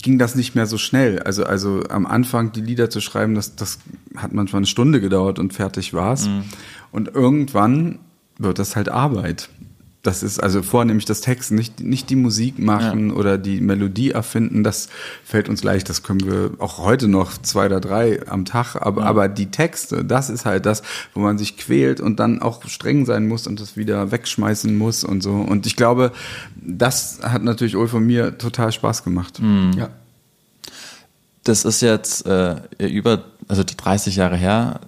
[0.00, 1.18] ging das nicht mehr so schnell.
[1.18, 3.80] Also, also am Anfang die Lieder zu schreiben, das, das
[4.16, 6.28] hat manchmal eine Stunde gedauert und fertig war's.
[6.28, 6.44] Mhm.
[6.92, 7.98] Und irgendwann
[8.38, 9.48] wird das halt Arbeit.
[10.02, 13.14] Das ist also vornehmlich das Texten, nicht, nicht die Musik machen ja.
[13.14, 14.64] oder die Melodie erfinden.
[14.64, 14.88] Das
[15.24, 15.88] fällt uns leicht.
[15.88, 18.74] Das können wir auch heute noch zwei oder drei am Tag.
[18.74, 19.06] Aber, ja.
[19.06, 20.82] aber die Texte, das ist halt das,
[21.14, 25.04] wo man sich quält und dann auch streng sein muss und das wieder wegschmeißen muss
[25.04, 25.34] und so.
[25.34, 26.10] Und ich glaube,
[26.56, 29.40] das hat natürlich Ulf und mir total Spaß gemacht.
[29.40, 29.70] Mhm.
[29.78, 29.90] Ja.
[31.44, 34.80] Das ist jetzt äh, über, also 30 Jahre her.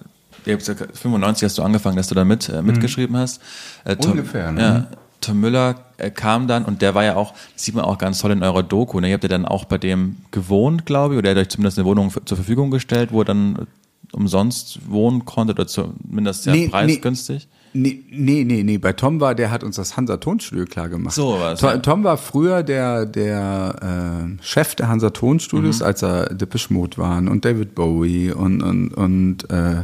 [0.43, 3.41] 95 hast du angefangen, dass du da mit, äh, mitgeschrieben hast.
[3.83, 4.61] Äh, Ungefähr, ne?
[4.61, 7.97] Ja, Tom Müller äh, kam dann und der war ja auch, das sieht man auch
[7.97, 8.99] ganz toll in eurer Doku.
[8.99, 9.09] Ne?
[9.09, 11.77] Ihr habt ja dann auch bei dem gewohnt, glaube ich, oder er hat euch zumindest
[11.77, 13.67] eine Wohnung zur Verfügung gestellt, wo er dann
[14.11, 17.47] umsonst wohnen konnte oder zumindest sehr nee, preisgünstig.
[17.73, 18.77] Nee, nee, nee, nee.
[18.77, 21.13] Bei Tom war, der hat uns das Hansa Tonstudio klar gemacht.
[21.13, 21.59] So was.
[21.59, 21.77] Tom, ja.
[21.79, 25.85] Tom war früher der, der äh, Chef der Hansa Tonstudios, mhm.
[25.85, 29.83] als er Depeche Mode waren und David Bowie und, und, und äh,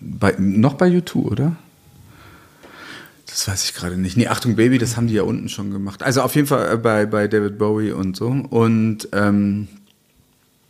[0.00, 1.56] bei, noch bei U2, oder?
[3.34, 4.16] Das weiß ich gerade nicht.
[4.16, 6.04] Nee, Achtung Baby, das haben die ja unten schon gemacht.
[6.04, 8.28] Also auf jeden Fall äh, bei, bei David Bowie und so.
[8.28, 9.66] Und ähm,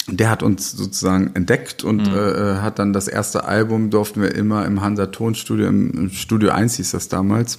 [0.07, 2.17] der hat uns sozusagen entdeckt und mhm.
[2.17, 6.77] äh, hat dann das erste Album, durften wir immer im Hansa Tonstudio, im Studio 1
[6.77, 7.59] hieß das damals,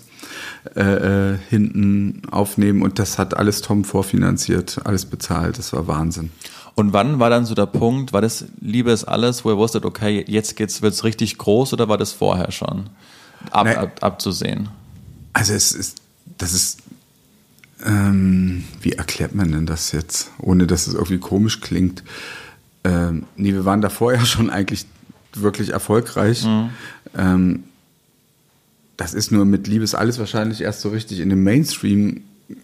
[0.75, 5.59] äh, äh, hinten aufnehmen und das hat alles Tom vorfinanziert, alles bezahlt.
[5.59, 6.31] Das war Wahnsinn.
[6.73, 9.85] Und wann war dann so der Punkt, war das Liebe ist alles, wo ihr wusstet,
[9.85, 12.89] okay, jetzt geht's, wird's richtig groß oder war das vorher schon
[13.51, 14.69] ab, ab, abzusehen?
[15.35, 15.97] Also es ist,
[16.37, 16.79] das ist,
[17.85, 22.03] ähm, wie erklärt man denn das jetzt, ohne dass es irgendwie komisch klingt?
[22.85, 24.85] Ähm, nee, wir waren davor ja schon eigentlich
[25.33, 26.45] wirklich erfolgreich.
[26.45, 26.69] Mhm.
[27.17, 27.63] Ähm,
[28.95, 32.21] das ist nur mit Liebes alles wahrscheinlich erst so richtig in dem Mainstream,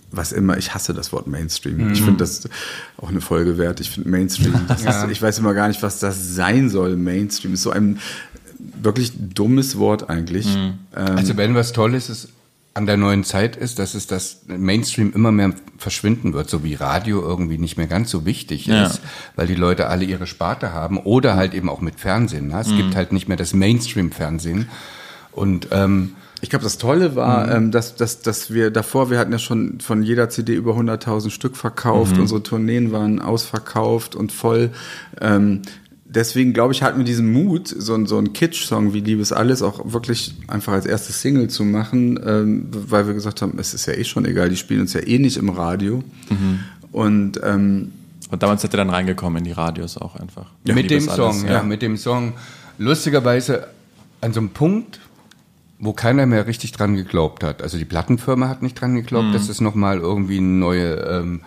[0.09, 1.87] was immer, ich hasse das Wort Mainstream.
[1.87, 1.91] Mhm.
[1.91, 2.47] Ich finde das
[2.95, 3.81] auch eine Folge wert.
[3.81, 5.03] Ich finde Mainstream, ja.
[5.03, 6.95] ist, ich weiß immer gar nicht, was das sein soll.
[6.95, 7.99] Mainstream ist so ein
[8.81, 10.47] wirklich dummes Wort eigentlich.
[10.55, 10.75] Mhm.
[10.93, 12.29] also wenn was Tolles ist,
[12.73, 16.75] an der neuen Zeit ist, dass es das Mainstream immer mehr verschwinden wird, so wie
[16.75, 18.85] Radio irgendwie nicht mehr ganz so wichtig ja.
[18.85, 19.01] ist,
[19.35, 22.47] weil die Leute alle ihre Sparte haben oder halt eben auch mit Fernsehen.
[22.47, 22.59] Ne?
[22.59, 22.77] Es mhm.
[22.77, 24.69] gibt halt nicht mehr das Mainstream-Fernsehen
[25.31, 27.51] und ähm, ich glaube, das Tolle war, mhm.
[27.53, 31.29] ähm, dass, dass, dass wir davor, wir hatten ja schon von jeder CD über 100.000
[31.29, 32.21] Stück verkauft, mhm.
[32.21, 34.71] unsere Tourneen waren ausverkauft und voll.
[35.19, 35.61] Ähm,
[36.13, 39.61] deswegen glaube ich, hatten wir diesen Mut, so, ein so ein Kitsch-Song wie Liebes Alles
[39.61, 43.85] auch wirklich einfach als erste Single zu machen, ähm, weil wir gesagt haben, es ist
[43.85, 46.03] ja eh schon egal, die spielen uns ja eh nicht im Radio.
[46.29, 46.59] Mhm.
[46.91, 47.91] Und, ähm,
[48.29, 50.47] und damals seid ihr dann reingekommen in die Radios auch einfach.
[50.65, 51.53] Ja, mit dem Song, ja.
[51.53, 52.33] ja, mit dem Song.
[52.77, 53.67] Lustigerweise
[54.21, 54.99] an so einem Punkt,
[55.79, 57.61] wo keiner mehr richtig dran geglaubt hat.
[57.63, 59.33] Also die Plattenfirma hat nicht dran geglaubt, Mhm.
[59.33, 61.41] dass es nochmal irgendwie eine neue, ähm,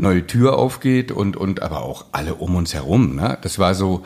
[0.00, 3.14] neue Tür aufgeht und, und aber auch alle um uns herum.
[3.16, 3.38] Ne?
[3.42, 4.02] Das war so,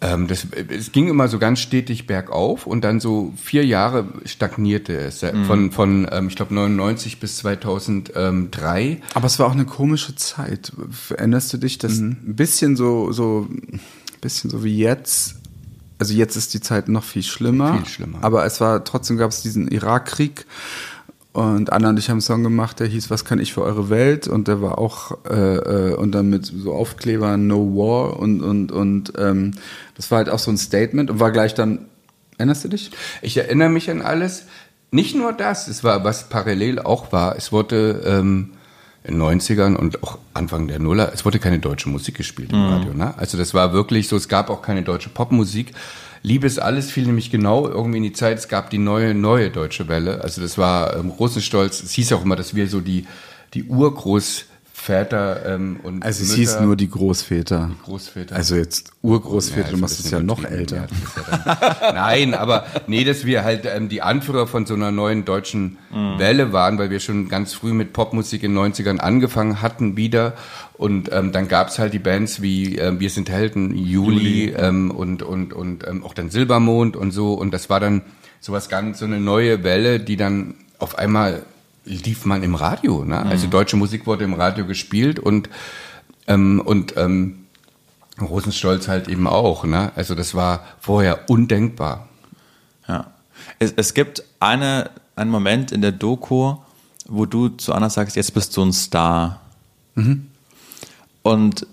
[0.00, 4.96] ähm, das, es ging immer so ganz stetig bergauf und dann so vier Jahre stagnierte
[4.96, 5.22] es.
[5.22, 5.44] äh, Mhm.
[5.46, 9.00] Von, von ähm, ich glaube, 99 bis 2003.
[9.14, 10.72] Aber es war auch eine komische Zeit.
[11.10, 12.16] Erinnerst du dich, dass Mhm.
[12.26, 13.80] ein bisschen so, so, ein
[14.20, 15.36] bisschen so wie jetzt.
[15.98, 17.74] Also jetzt ist die Zeit noch viel schlimmer.
[17.78, 18.18] Viel schlimmer.
[18.22, 20.44] Aber es war, trotzdem gab es diesen Irakkrieg.
[21.34, 23.90] Und Anna und ich haben einen Song gemacht, der hieß Was kann ich für eure
[23.90, 24.28] Welt?
[24.28, 25.34] Und der war auch, äh,
[25.90, 29.50] äh, und dann mit so Aufklebern No War und, und, und ähm,
[29.96, 31.86] das war halt auch so ein Statement und war gleich dann,
[32.38, 32.92] erinnerst du dich?
[33.20, 34.44] Ich erinnere mich an alles.
[34.92, 38.52] Nicht nur das, es war, was parallel auch war, es wurde ähm,
[39.02, 42.64] in den 90ern und auch Anfang der Nuller, es wurde keine deutsche Musik gespielt im
[42.64, 42.94] Radio.
[42.94, 43.12] Ne?
[43.18, 45.72] Also das war wirklich so, es gab auch keine deutsche Popmusik.
[46.26, 49.50] Liebe ist alles fiel nämlich genau irgendwie in die Zeit, es gab die neue, neue
[49.50, 50.22] deutsche Welle.
[50.22, 53.06] Also das war ähm, Rosenstolz, es hieß auch immer, dass wir so die,
[53.52, 53.68] die
[54.88, 57.70] Urgroßväter ähm, und Also es Mütter, hieß nur die Großväter.
[57.84, 58.36] Großväter.
[58.36, 60.86] Also jetzt Urgroßväter, Ja, du machst es ja noch älter.
[61.16, 65.78] ja, Nein, aber nee, dass wir halt ähm, die Anführer von so einer neuen deutschen
[66.18, 70.34] Welle waren, weil wir schon ganz früh mit Popmusik in den 90ern angefangen hatten wieder.
[70.76, 75.22] Und ähm, dann gab's halt die Bands wie ähm, Wir sind Helden, Juli, Ähm, und,
[75.22, 77.34] und, und ähm, auch dann Silbermond und so.
[77.34, 78.02] Und das war dann
[78.40, 81.42] sowas ganz, so eine neue Welle, die dann auf einmal
[81.84, 83.04] lief man im Radio.
[83.04, 83.18] Ne?
[83.18, 85.48] Also deutsche Musik wurde im Radio gespielt und,
[86.26, 87.46] ähm, und ähm,
[88.20, 89.64] Rosenstolz halt eben auch.
[89.64, 89.92] Ne?
[89.96, 92.08] Also das war vorher undenkbar.
[92.88, 93.12] Ja.
[93.58, 96.56] Es, es gibt eine, einen Moment in der Doku,
[97.06, 99.40] wo du zu Anna sagst, jetzt bist du ein Star.
[101.22, 101.66] Und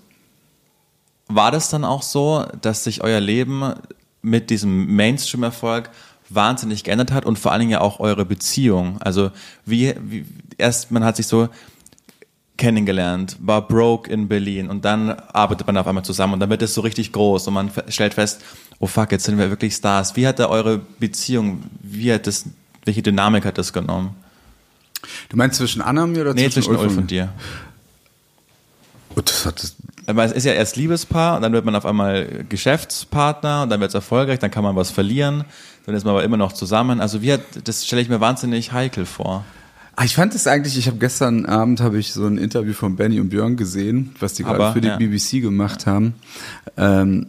[1.28, 3.74] war das dann auch so, dass sich euer Leben
[4.20, 5.90] mit diesem Mainstream-Erfolg
[6.34, 9.00] wahnsinnig geändert hat und vor allen Dingen ja auch eure Beziehung?
[9.00, 9.30] Also
[9.64, 10.24] wie, wie
[10.58, 11.48] erst man hat sich so
[12.56, 16.62] kennengelernt, war broke in Berlin und dann arbeitet man auf einmal zusammen und dann wird
[16.62, 18.42] es so richtig groß und man stellt fest,
[18.78, 20.16] oh fuck, jetzt sind wir wirklich Stars.
[20.16, 22.44] Wie hat da eure Beziehung, wie hat das,
[22.84, 24.14] welche Dynamik hat das genommen?
[25.28, 26.98] Du meinst zwischen Anna und mir oder Nee, zwischen, zwischen Ulf mir?
[27.00, 27.32] und dir.
[29.16, 29.74] Oh, das hat das,
[30.18, 33.90] Es ist ja erst Liebespaar und dann wird man auf einmal Geschäftspartner und dann wird
[33.90, 35.44] es erfolgreich, dann kann man was verlieren,
[35.86, 37.00] dann ist man aber immer noch zusammen.
[37.00, 39.44] Also wie hat, das stelle ich mir wahnsinnig heikel vor.
[39.94, 42.96] Ah, ich fand es eigentlich, ich habe gestern Abend habe ich so ein Interview von
[42.96, 44.96] Benny und Björn gesehen, was die gerade für die ja.
[44.96, 46.14] BBC gemacht haben.
[46.78, 47.26] Ähm,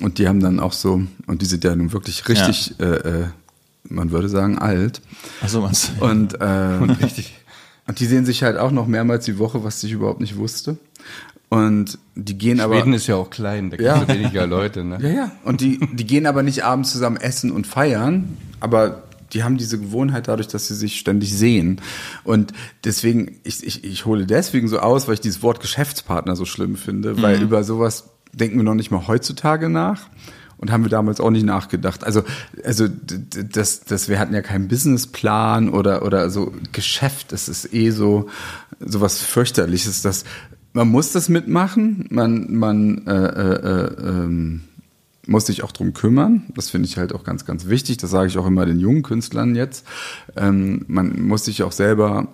[0.00, 3.26] und die haben dann auch so, und die sind ja nun wirklich richtig, äh, äh,
[3.88, 5.02] man würde sagen, alt.
[5.42, 5.92] Achso, was?
[6.00, 6.44] Und, äh,
[7.02, 7.34] richtig.
[7.86, 10.78] Und die sehen sich halt auch noch mehrmals die Woche, was ich überhaupt nicht wusste.
[11.54, 12.74] Und die gehen aber.
[12.74, 14.84] Schweden ist ja auch klein, da gibt es ja weniger Leute.
[14.84, 14.98] Ne?
[15.00, 15.32] Ja, ja.
[15.44, 19.78] Und die, die gehen aber nicht abends zusammen essen und feiern, aber die haben diese
[19.78, 21.80] Gewohnheit dadurch, dass sie sich ständig sehen.
[22.24, 22.52] Und
[22.84, 26.76] deswegen, ich, ich, ich hole deswegen so aus, weil ich dieses Wort Geschäftspartner so schlimm
[26.76, 30.08] finde, weil über sowas denken wir noch nicht mal heutzutage nach.
[30.56, 32.04] Und haben wir damals auch nicht nachgedacht.
[32.04, 32.22] Also,
[32.64, 37.32] also das, das, wir hatten ja keinen Businessplan oder, oder so Geschäft.
[37.32, 38.30] Das ist eh so,
[38.80, 40.00] so was fürchterliches.
[40.00, 40.24] Das,
[40.74, 42.06] man muss das mitmachen.
[42.10, 44.64] Man, man, äh, äh, äh, ähm,
[45.26, 46.42] muss sich auch drum kümmern.
[46.54, 47.96] Das finde ich halt auch ganz, ganz wichtig.
[47.96, 49.86] Das sage ich auch immer den jungen Künstlern jetzt.
[50.36, 52.28] Ähm, man muss sich auch selber,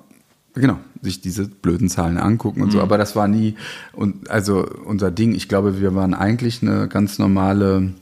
[0.54, 2.80] genau, sich diese blöden Zahlen angucken und so.
[2.80, 3.56] Aber das war nie,
[3.92, 5.34] und also unser Ding.
[5.34, 7.92] Ich glaube, wir waren eigentlich eine ganz normale,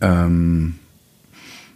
[0.00, 0.74] ähm,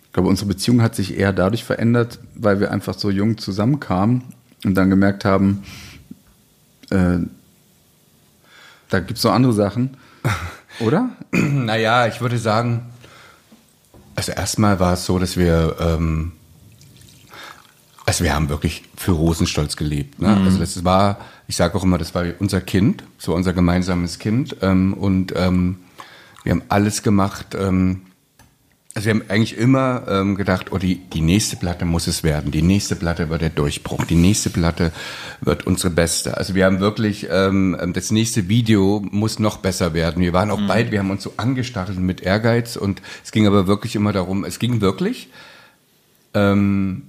[0.05, 4.23] ich glaube, unsere Beziehung hat sich eher dadurch verändert, weil wir einfach so jung zusammenkamen
[4.65, 5.63] und dann gemerkt haben,
[6.91, 7.19] äh,
[8.89, 9.97] da gibt es noch andere Sachen.
[10.81, 11.11] Oder?
[11.31, 12.93] Naja, ich würde sagen,
[14.15, 16.33] also erstmal war es so, dass wir, ähm,
[18.05, 20.21] also wir haben wirklich für Rosenstolz gelebt.
[20.21, 20.29] Ne?
[20.45, 21.19] Also das war,
[21.49, 24.57] ich sage auch immer, das war unser Kind, so unser gemeinsames Kind.
[24.63, 25.79] Ähm, und ähm,
[26.45, 27.55] wir haben alles gemacht.
[27.59, 28.03] Ähm,
[28.97, 32.51] also wir haben eigentlich immer ähm, gedacht, oh, die, die nächste Platte muss es werden.
[32.51, 34.07] Die nächste Platte wird der Durchbruch.
[34.07, 34.91] Die nächste Platte
[35.43, 36.39] wird unsere beste.
[36.39, 40.23] Also wir haben wirklich, ähm, das nächste Video muss noch besser werden.
[40.23, 43.67] Wir waren auch beide, wir haben uns so angestachelt mit Ehrgeiz und es ging aber
[43.67, 45.29] wirklich immer darum, es ging wirklich
[46.33, 47.03] ähm,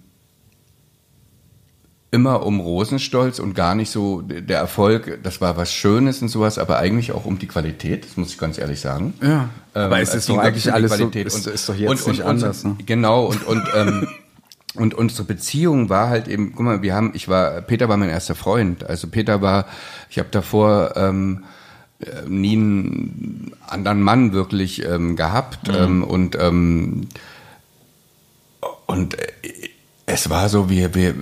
[2.12, 6.58] immer um Rosenstolz und gar nicht so der Erfolg, das war was Schönes und sowas,
[6.58, 9.14] aber eigentlich auch um die Qualität, das muss ich ganz ehrlich sagen.
[9.22, 9.50] Ja.
[9.76, 11.28] Ähm, Aber es ist doch eigentlich alles so- Qualität.
[11.28, 12.78] ist- Und- ist doch jetzt und, und, nicht und, anders, ne?
[12.86, 14.08] Genau, und, und, ähm,
[14.76, 18.10] und unsere Beziehung war halt eben, guck mal, wir haben, ich war, Peter war mein
[18.10, 18.86] erster Freund.
[18.86, 19.66] Also Peter war,
[20.10, 21.44] ich habe davor ähm,
[22.00, 25.68] äh, nie einen anderen Mann wirklich ähm, gehabt.
[25.68, 25.76] Mhm.
[25.76, 27.08] Ähm, und ähm,
[28.86, 29.28] und äh,
[30.06, 31.14] es war so, wie, wie,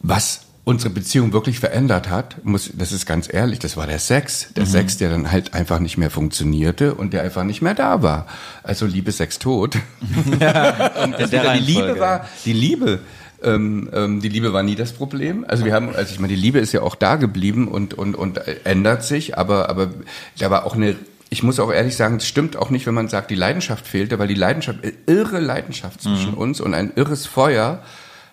[0.00, 4.52] was unsere Beziehung wirklich verändert hat, muss, das ist ganz ehrlich, das war der Sex.
[4.54, 4.68] Der mhm.
[4.68, 8.26] Sex, der dann halt einfach nicht mehr funktionierte und der einfach nicht mehr da war.
[8.62, 9.76] Also Liebe, Sex, tot.
[10.40, 13.00] Ja, und das die Liebe war, die Liebe,
[13.42, 15.44] ähm, ähm, die Liebe war nie das Problem.
[15.48, 18.14] Also wir haben, also ich meine, die Liebe ist ja auch da geblieben und, und,
[18.14, 19.90] und ändert sich, aber, aber
[20.38, 20.96] da war auch eine
[21.28, 24.18] ich muss auch ehrlich sagen, es stimmt auch nicht, wenn man sagt, die Leidenschaft fehlte,
[24.18, 26.36] weil die Leidenschaft, irre Leidenschaft zwischen mhm.
[26.36, 27.82] uns und ein irres Feuer,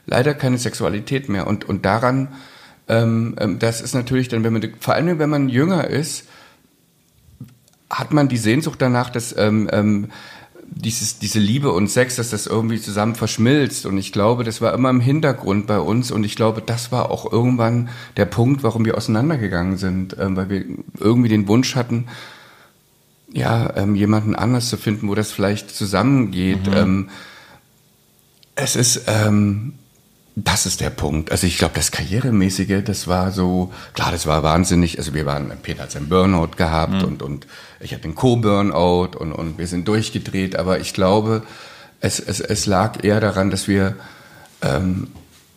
[0.10, 1.48] leider keine Sexualität mehr.
[1.48, 2.30] Und, und daran,
[2.88, 6.28] ähm, ähm, das ist natürlich dann, wenn man, vor allem wenn man jünger ist,
[7.90, 10.10] hat man die Sehnsucht danach, dass ähm, ähm,
[10.72, 13.86] dieses, diese Liebe und Sex, dass das irgendwie zusammen verschmilzt.
[13.86, 16.12] Und ich glaube, das war immer im Hintergrund bei uns.
[16.12, 20.50] Und ich glaube, das war auch irgendwann der Punkt, warum wir auseinandergegangen sind, ähm, weil
[20.50, 20.66] wir
[21.00, 22.08] irgendwie den Wunsch hatten,
[23.32, 26.68] ja, ähm, jemanden anders zu finden, wo das vielleicht zusammengeht.
[26.68, 26.74] Mhm.
[26.78, 27.10] Ähm,
[28.56, 29.74] es ist, ähm,
[30.44, 31.32] das ist der Punkt.
[31.32, 34.98] Also ich glaube, das Karrieremäßige, das war so, klar, das war wahnsinnig.
[34.98, 37.04] Also wir waren, Peter hat seinen Burnout gehabt mhm.
[37.04, 37.48] und, und
[37.80, 40.56] ich hatte einen Co-Burnout und, und wir sind durchgedreht.
[40.56, 41.44] Aber ich glaube,
[42.00, 43.96] es, es, es lag eher daran, dass wir,
[44.62, 45.08] ähm,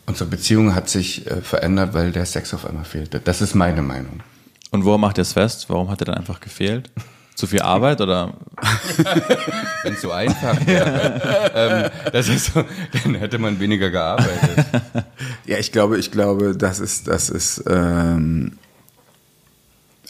[0.06, 3.20] unsere Beziehung hat sich äh, verändert, weil der Sex auf einmal fehlte.
[3.20, 4.20] Das ist meine Meinung.
[4.70, 5.66] Und wo macht ihr es fest?
[5.68, 6.90] Warum hat er dann einfach gefehlt?
[7.34, 8.34] Zu viel Arbeit oder?
[9.82, 11.50] Wenn es so einfach wäre.
[11.54, 12.64] ähm, das ist so,
[13.04, 14.66] dann hätte man weniger gearbeitet.
[15.46, 18.58] Ja, ich glaube, ich glaube, das ist, das ist, ähm,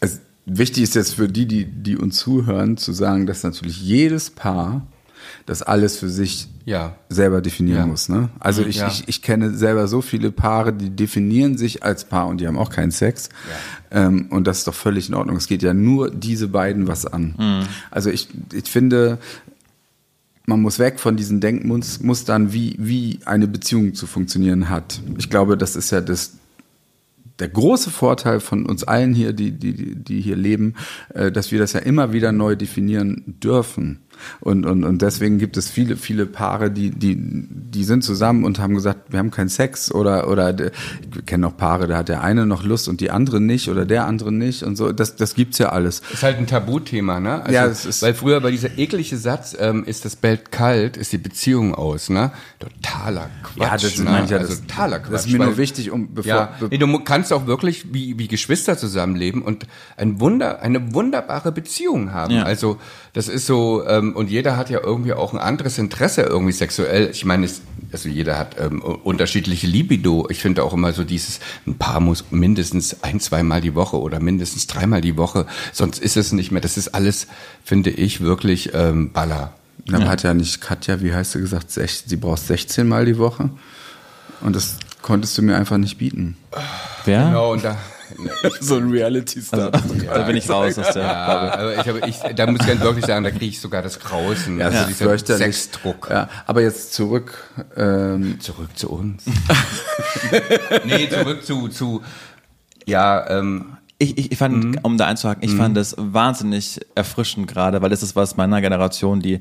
[0.01, 4.31] also wichtig ist jetzt für die, die, die uns zuhören, zu sagen, dass natürlich jedes
[4.31, 4.87] Paar
[5.47, 6.95] das alles für sich ja.
[7.09, 7.87] selber definieren ja.
[7.87, 8.09] muss.
[8.09, 8.29] Ne?
[8.39, 8.89] Also mhm, ich, ja.
[8.89, 12.59] ich, ich kenne selber so viele Paare, die definieren sich als Paar und die haben
[12.59, 13.29] auch keinen Sex.
[13.91, 15.37] Ähm, und das ist doch völlig in Ordnung.
[15.37, 17.35] Es geht ja nur diese beiden was an.
[17.39, 17.69] Mhm.
[17.91, 19.19] Also ich, ich finde,
[20.47, 25.01] man muss weg von diesen Denkmustern, wie, wie eine Beziehung zu funktionieren hat.
[25.19, 26.35] Ich glaube, das ist ja das,
[27.39, 30.75] der große Vorteil von uns allen hier, die, die, die hier leben,
[31.15, 34.01] äh, dass wir das ja immer wieder neu definieren dürfen.
[34.41, 38.59] Und, und, und deswegen gibt es viele, viele Paare, die, die, die sind zusammen und
[38.59, 42.23] haben gesagt, wir haben keinen Sex oder, oder ich kenne auch Paare, da hat der
[42.23, 44.93] eine noch Lust und die andere nicht oder der andere nicht und so.
[44.93, 46.03] Das, das gibt's ja alles.
[46.13, 47.43] Ist halt ein Tabuthema, ne?
[47.43, 50.97] Also, ja, es ist, weil früher bei dieser eklige Satz, ähm, ist das Bett kalt,
[50.97, 52.33] ist die Beziehung aus, ne?
[52.59, 53.63] Totaler Quatsch.
[53.63, 54.05] Ja, das ne?
[54.11, 55.13] meine ich ja, also, das, totaler Quatsch.
[55.13, 56.31] Das ist mir weil, nur wichtig, um bevor.
[56.31, 61.53] Ja, nee, du kannst auch wirklich wie, wie Geschwister zusammenleben und ein Wunder, eine wunderbare
[61.53, 62.35] Beziehung haben.
[62.35, 62.45] Ja.
[62.45, 62.79] Also
[63.13, 67.11] das ist so, ähm, und jeder hat ja irgendwie auch ein anderes Interesse irgendwie sexuell.
[67.11, 70.27] Ich meine, es, also jeder hat ähm, unterschiedliche Libido.
[70.31, 74.21] Ich finde auch immer so dieses, ein Paar muss mindestens ein, zweimal die Woche oder
[74.21, 76.61] mindestens dreimal die Woche, sonst ist es nicht mehr.
[76.61, 77.27] Das ist alles,
[77.65, 79.55] finde ich, wirklich ähm, Baller.
[79.87, 80.09] Na, ja.
[80.09, 83.51] hat ja nicht Katja, wie heißt du gesagt, sie braucht 16 Mal die Woche.
[84.41, 86.37] Und das konntest du mir einfach nicht bieten.
[87.05, 87.27] Wer?
[87.27, 87.77] Genau, und da,
[88.61, 89.73] so ein Reality-Star.
[89.73, 92.61] Also, ja, da bin ich raus aus der ja, aber ich, hab, ich, Da muss
[92.61, 94.59] ich ganz wirklich sagen, da kriege ich sogar das Grausen.
[94.59, 96.09] Ja, also dieser Sexdruck.
[96.11, 97.51] Ja, aber jetzt zurück.
[97.77, 99.25] Ähm, zurück zu uns.
[100.85, 102.03] nee, zurück zu, zu
[102.87, 104.79] ja, ähm, ich, ich, ich fand, mhm.
[104.83, 105.59] um da einzuhaken, ich mhm.
[105.59, 109.41] fand das wahnsinnig erfrischend gerade, weil das ist was meiner Generation, die,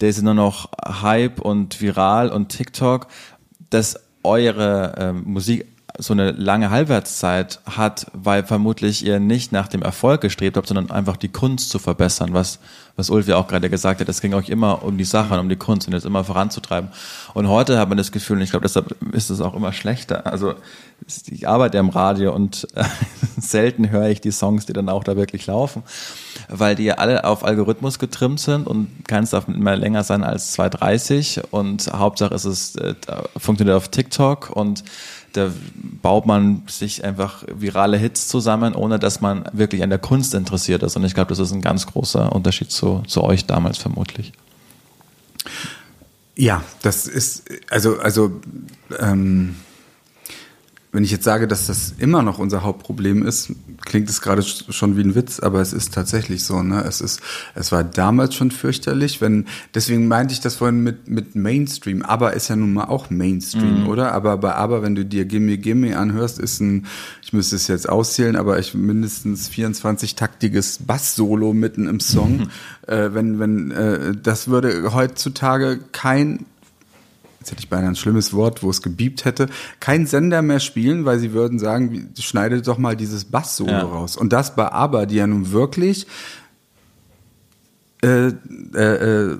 [0.00, 3.06] der ist nur noch Hype und viral und TikTok,
[3.70, 5.66] dass eure ähm, Musik
[5.98, 10.90] so eine lange Halbwertszeit hat, weil vermutlich ihr nicht nach dem Erfolg gestrebt habt, sondern
[10.90, 12.60] einfach die Kunst zu verbessern, was,
[12.96, 15.40] was Ulf ja auch gerade gesagt hat, es ging euch immer um die Sache und
[15.40, 16.90] um die Kunst und jetzt immer voranzutreiben.
[17.34, 20.26] Und heute hat man das Gefühl, und ich glaube, deshalb ist es auch immer schlechter.
[20.26, 20.54] Also
[21.30, 22.84] ich arbeite im Radio und äh,
[23.38, 25.82] selten höre ich die Songs, die dann auch da wirklich laufen,
[26.48, 31.42] weil die alle auf Algorithmus getrimmt sind und keins darf mehr länger sein als 2,30
[31.50, 32.94] und Hauptsache ist es äh,
[33.36, 34.84] funktioniert auf TikTok und
[35.32, 35.50] da
[36.02, 40.82] baut man sich einfach virale Hits zusammen, ohne dass man wirklich an der Kunst interessiert
[40.82, 40.96] ist.
[40.96, 44.32] Und ich glaube, das ist ein ganz großer Unterschied zu, zu euch damals vermutlich.
[46.36, 48.40] Ja, das ist, also, also,
[48.98, 49.56] ähm,
[50.92, 53.52] wenn ich jetzt sage, dass das immer noch unser Hauptproblem ist,
[53.84, 56.62] klingt es gerade schon wie ein Witz, aber es ist tatsächlich so.
[56.62, 56.82] Ne?
[56.84, 57.20] Es ist,
[57.54, 62.02] es war damals schon fürchterlich, wenn deswegen meinte ich das vorhin mit mit Mainstream.
[62.02, 63.88] Aber ist ja nun mal auch Mainstream, mhm.
[63.88, 64.12] oder?
[64.12, 66.86] Aber bei Aber, wenn du dir Gimme Gimme anhörst, ist ein,
[67.22, 72.38] ich müsste es jetzt auszählen, aber ich mindestens 24 taktiges Bass-Solo mitten im Song.
[72.38, 72.48] Mhm.
[72.88, 76.46] Äh, wenn wenn äh, das würde heutzutage kein
[77.42, 79.48] jetzt hätte ich beinahe ein schlimmes Wort, wo es gebiebt hätte,
[79.80, 83.82] kein Sender mehr spielen, weil sie würden sagen, schneidet doch mal dieses Bass-Solo Ja.
[83.82, 84.16] raus.
[84.16, 86.06] Und das bei ABBA, die ja nun wirklich
[88.04, 89.38] äh, äh, äh,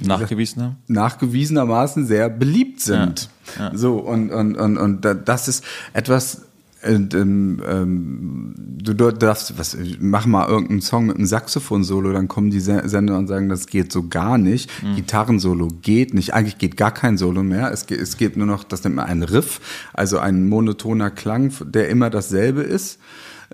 [0.00, 0.76] Nachgewiesen haben?
[0.86, 3.28] nachgewiesenermaßen sehr beliebt sind.
[3.58, 3.76] Ja, ja.
[3.76, 6.42] So, und, und, und, und da- das ist etwas,
[6.84, 12.28] und, ähm, ähm, du du darfst, was, mach mal irgendeinen Song mit einem Saxophon-Solo, dann
[12.28, 14.70] kommen die Se- Sender und sagen, das geht so gar nicht.
[14.82, 14.96] Mhm.
[14.96, 16.34] Gitarrensolo geht nicht.
[16.34, 17.70] Eigentlich geht gar kein Solo mehr.
[17.70, 19.60] Es geht, es geht nur noch, das nennt man ein Riff,
[19.92, 22.98] also ein monotoner Klang, der immer dasselbe ist.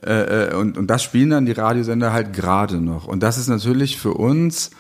[0.02, 3.06] Äh, äh, und, und das spielen dann die Radiosender halt gerade noch.
[3.06, 4.70] Und das ist natürlich für uns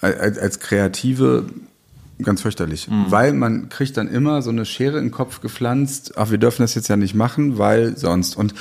[0.00, 1.44] als, als Kreative
[2.22, 6.30] ganz fürchterlich, weil man kriegt dann immer so eine Schere in den Kopf gepflanzt, ach,
[6.30, 8.36] wir dürfen das jetzt ja nicht machen, weil sonst.
[8.36, 8.54] Und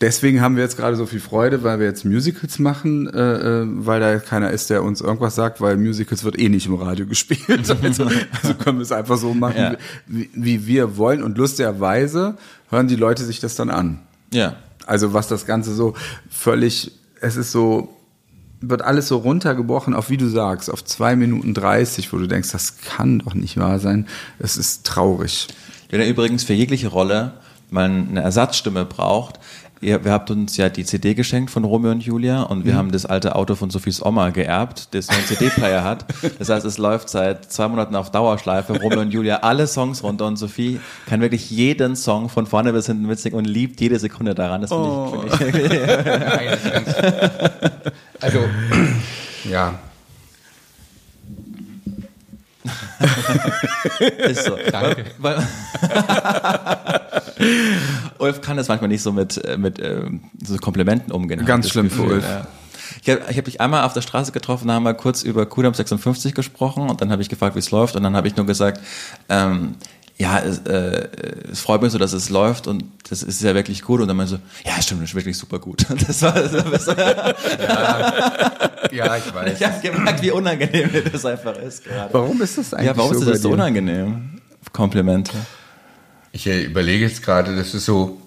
[0.00, 3.66] deswegen haben wir jetzt gerade so viel Freude, weil wir jetzt Musicals machen, äh, äh,
[3.68, 7.06] weil da keiner ist, der uns irgendwas sagt, weil Musicals wird eh nicht im Radio
[7.14, 7.48] gespielt.
[7.48, 9.76] Also, also können wir es einfach so machen, Ja.
[10.06, 11.22] wie, wie wir wollen.
[11.22, 12.36] Und lustigerweise
[12.70, 14.00] hören die Leute sich das dann an.
[14.32, 14.56] Ja.
[14.86, 15.94] Also was das Ganze so
[16.28, 17.88] völlig, es ist so,
[18.68, 22.52] wird alles so runtergebrochen auf, wie du sagst, auf zwei Minuten 30, wo du denkst,
[22.52, 24.06] das kann doch nicht wahr sein.
[24.38, 25.48] Es ist traurig.
[25.90, 27.34] Wenn ihr übrigens für jegliche Rolle
[27.70, 29.40] mal eine Ersatzstimme braucht,
[29.84, 32.78] ihr, ihr habt uns ja die CD geschenkt von Romeo und Julia und wir Mhm.
[32.78, 36.06] haben das alte Auto von Sophies Oma geerbt, das einen CD-Player hat.
[36.38, 40.26] Das heißt, es läuft seit zwei Monaten auf Dauerschleife, Romeo und Julia, alle Songs runter
[40.26, 44.34] und Sophie kann wirklich jeden Song von vorne bis hinten mitsingen und liebt jede Sekunde
[44.34, 44.62] daran.
[44.62, 45.24] Das finde Oh.
[45.26, 45.74] ich, find ich
[48.20, 48.38] also,
[49.50, 49.74] ja,
[54.28, 54.56] Ist so.
[54.70, 55.04] Danke.
[55.18, 57.00] Weil, weil
[58.18, 61.44] Ulf kann das manchmal nicht so mit, äh, mit ähm, so Komplimenten umgehen.
[61.44, 62.24] Ganz schlimm für Gefühl, Ulf.
[62.24, 62.46] Ja.
[63.02, 65.46] Ich habe ich hab dich einmal auf der Straße getroffen, da haben wir kurz über
[65.46, 68.36] Kudam 56 gesprochen und dann habe ich gefragt, wie es läuft und dann habe ich
[68.36, 68.80] nur gesagt,
[69.28, 69.74] ähm,
[70.16, 71.08] ja, es, äh,
[71.50, 74.16] es freut mich so, dass es läuft und das ist ja wirklich gut und dann
[74.16, 75.86] meinte so, ja, stimmt, das ist wirklich super gut.
[76.06, 77.34] Das war, das war ja,
[78.94, 79.60] ich weiß.
[79.60, 82.12] ich habe gemerkt, wie unangenehm mir das einfach ist gerade.
[82.12, 84.40] Warum ist das eigentlich Ja, warum so ist das so unangenehm?
[84.72, 85.32] Komplimente.
[86.32, 88.20] Ich äh, überlege jetzt gerade, das ist so.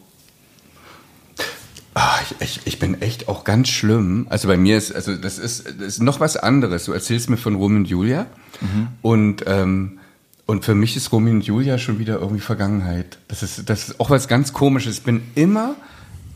[1.93, 4.27] Ah, ich, ich, ich bin echt auch ganz schlimm.
[4.29, 6.85] Also bei mir ist, also das ist, das ist noch was anderes.
[6.85, 8.27] Du erzählst mir von Romeo und Julia
[9.01, 9.97] und ähm,
[10.45, 13.17] und für mich ist Romeo und Julia schon wieder irgendwie Vergangenheit.
[13.27, 14.99] Das ist, das ist auch was ganz Komisches.
[14.99, 15.75] Ich bin immer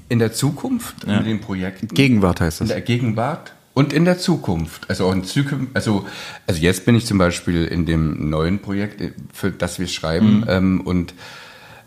[0.09, 1.87] in der Zukunft mit den Projekten.
[1.87, 2.75] Gegenwart heißt In das.
[2.75, 4.89] der Gegenwart und in der Zukunft.
[4.89, 6.05] Also auch in Zukunft, also,
[6.47, 9.01] also jetzt bin ich zum Beispiel in dem neuen Projekt,
[9.33, 11.13] für das wir schreiben, ähm, und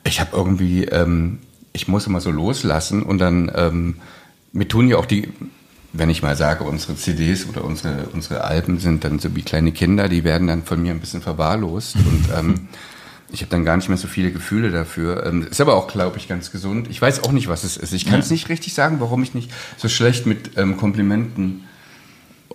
[0.04, 1.40] ich habe irgendwie, ähm,
[1.72, 3.96] ich muss immer so loslassen und dann, ähm,
[4.52, 5.28] mir tun ja auch die,
[5.92, 9.72] wenn ich mal sage, unsere CDs oder unsere, unsere Alben sind dann so wie kleine
[9.72, 12.68] Kinder, die werden dann von mir ein bisschen verwahrlost und ähm,
[13.30, 15.26] ich habe dann gar nicht mehr so viele Gefühle dafür.
[15.26, 16.88] Ähm, ist aber auch, glaube ich, ganz gesund.
[16.88, 17.92] Ich weiß auch nicht, was es ist.
[17.92, 21.64] Ich kann es nicht richtig sagen, warum ich nicht so schlecht mit ähm, Komplimenten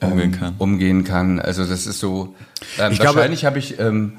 [0.02, 0.56] Umgehen kann.
[0.58, 1.40] umgehen kann.
[1.40, 2.36] Also das ist so.
[2.78, 4.14] Ähm, Ich glaube- wahrscheinlich habe ich ähm,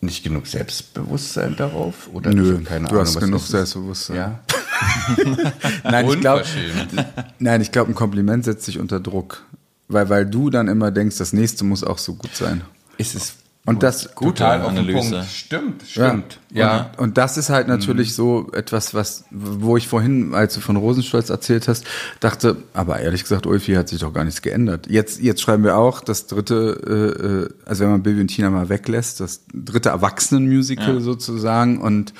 [0.00, 3.40] nicht genug Selbstbewusstsein darauf oder ich Nö, hab keine du Ahnung, hast genug.
[3.42, 4.16] Selbstbewusstsein.
[4.16, 4.40] Ja.
[5.84, 7.06] Nein, ich glaube, Unverschämt.
[7.38, 9.44] nein, ich glaube, ein Kompliment setzt sich unter Druck.
[9.88, 12.62] Weil, weil du dann immer denkst, das nächste muss auch so gut sein.
[12.98, 15.10] Ist es Und das, den Analyse.
[15.10, 15.30] Punkt.
[15.30, 16.40] Stimmt, stimmt.
[16.50, 16.90] Ja.
[16.96, 20.74] Und, und das ist halt natürlich so etwas, was, wo ich vorhin, als du von
[20.74, 21.84] Rosenstolz erzählt hast,
[22.18, 24.88] dachte, aber ehrlich gesagt, Ulfi hat sich doch gar nichts geändert.
[24.88, 28.50] Jetzt, jetzt schreiben wir auch das dritte, äh, äh, also wenn man Bibi und Tina
[28.50, 32.14] mal weglässt, das dritte Erwachsenenmusical sozusagen und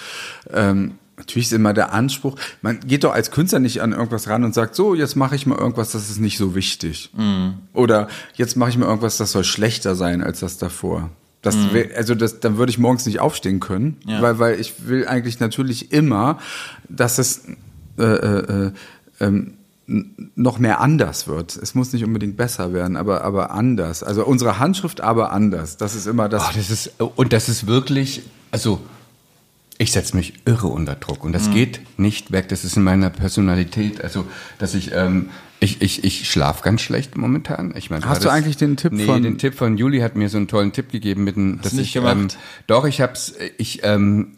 [0.53, 4.43] ähm, Natürlich ist immer der Anspruch, man geht doch als Künstler nicht an irgendwas ran
[4.43, 7.13] und sagt, so, jetzt mache ich mal irgendwas, das ist nicht so wichtig.
[7.75, 11.11] Oder jetzt mache ich mal irgendwas, das soll schlechter sein als das davor.
[11.43, 14.23] Das wär, also das, dann würde ich morgens nicht aufstehen können, Ja.
[14.23, 16.39] weil, weil ich will eigentlich natürlich immer,
[16.89, 17.43] dass es
[17.99, 18.73] äh, äh, äh,
[19.21, 19.55] ähm,
[20.37, 21.57] noch mehr anders wird.
[21.57, 24.03] Es muss nicht unbedingt besser werden, aber, aber anders.
[24.05, 25.77] Also unsere Handschrift aber anders.
[25.77, 26.43] Das ist immer das.
[26.49, 28.81] Oh, das ist, und das ist wirklich, also
[29.79, 32.49] ich setze mich irre unter Druck und das geht nicht weg.
[32.51, 34.03] Das ist in meiner Personalität.
[34.03, 34.25] Also,
[34.59, 35.31] dass ich, ähm,
[35.63, 37.75] ich, ich, ich schlafe ganz schlecht momentan.
[37.77, 40.29] Ich meine, Hast du eigentlich den Tipp nee, von- den Tipp von Juli hat mir
[40.29, 42.17] so einen tollen Tipp gegeben mit einem, dass nicht ich, gemacht?
[42.17, 42.29] Ähm,
[42.67, 44.37] doch, ich hab's, ich, ähm,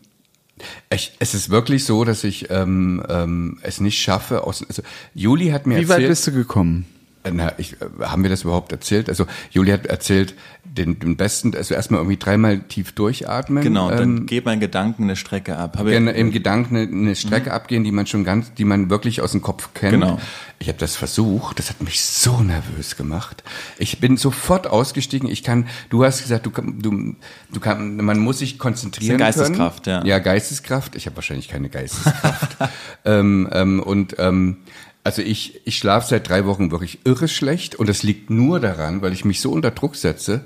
[0.91, 4.45] ich, es ist wirklich so, dass ich ähm, ähm, es nicht schaffe.
[4.45, 4.83] Aus, also
[5.15, 6.87] Juli hat mir Wie weit erzählt, bist du gekommen?
[7.33, 9.09] na, ich, äh, haben wir das überhaupt erzählt?
[9.09, 10.35] Also Julia hat erzählt,
[10.77, 13.63] den, den besten, also erstmal irgendwie dreimal tief durchatmen.
[13.63, 15.79] Genau, ähm, dann geht mein Gedanken eine Strecke ab.
[15.79, 19.21] Habe gerne im Gedanken eine, eine Strecke abgehen, die man schon ganz, die man wirklich
[19.21, 19.93] aus dem Kopf kennt.
[19.93, 20.19] Genau.
[20.59, 23.45] Ich habe das versucht, das hat mich so nervös gemacht.
[23.79, 25.29] Ich bin sofort ausgestiegen.
[25.29, 27.15] Ich kann, du hast gesagt, du, du,
[27.53, 30.07] du kann, man muss sich konzentrieren Das ist eine Geisteskraft, können.
[30.07, 30.17] ja.
[30.17, 30.97] Ja, Geisteskraft.
[30.97, 32.57] Ich habe wahrscheinlich keine Geisteskraft.
[33.05, 34.59] ähm, ähm, und ähm,
[35.05, 39.03] also ich, ich schlafe seit drei Wochen wirklich irre schlecht und das liegt nur daran,
[39.03, 40.41] weil ich mich so unter Druck setze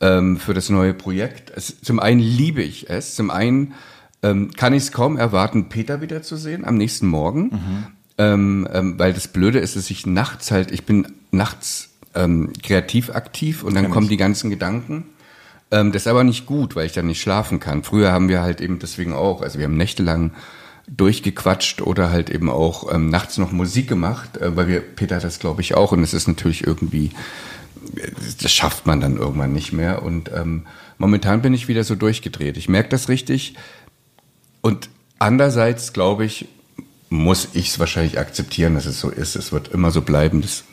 [0.00, 1.52] ähm, für das neue Projekt.
[1.54, 3.74] Es, zum einen liebe ich es, zum einen
[4.22, 7.50] ähm, kann ich es kaum erwarten, Peter wiederzusehen am nächsten Morgen.
[8.18, 13.10] Ähm, ähm, weil das Blöde ist, dass ich nachts halt, ich bin nachts ähm, kreativ
[13.10, 15.06] aktiv und dann kommen die ganzen Gedanken.
[15.70, 17.82] Ähm, das ist aber nicht gut, weil ich dann nicht schlafen kann.
[17.84, 20.32] Früher haben wir halt eben deswegen auch, also wir haben nächtelang
[20.96, 25.24] durchgequatscht oder halt eben auch ähm, nachts noch Musik gemacht, äh, weil wir, Peter hat
[25.24, 27.10] das glaube ich auch und es ist natürlich irgendwie,
[27.96, 28.10] äh,
[28.42, 30.66] das schafft man dann irgendwann nicht mehr und ähm,
[30.98, 32.56] momentan bin ich wieder so durchgedreht.
[32.56, 33.54] Ich merke das richtig
[34.60, 36.48] und andererseits glaube ich,
[37.08, 39.34] muss ich es wahrscheinlich akzeptieren, dass es so ist.
[39.34, 40.42] Es wird immer so bleiben.
[40.42, 40.64] Das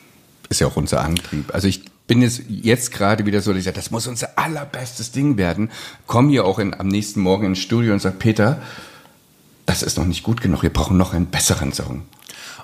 [0.49, 1.53] ist ja auch unser Antrieb.
[1.53, 5.11] Also ich bin jetzt, jetzt gerade wieder so, dass ich sage, das muss unser allerbestes
[5.11, 5.71] Ding werden.
[6.05, 8.61] Komm hier auch in, am nächsten Morgen ins Studio und sag, Peter,
[9.67, 10.63] das ist noch nicht gut genug.
[10.63, 12.03] Wir brauchen noch einen besseren Song.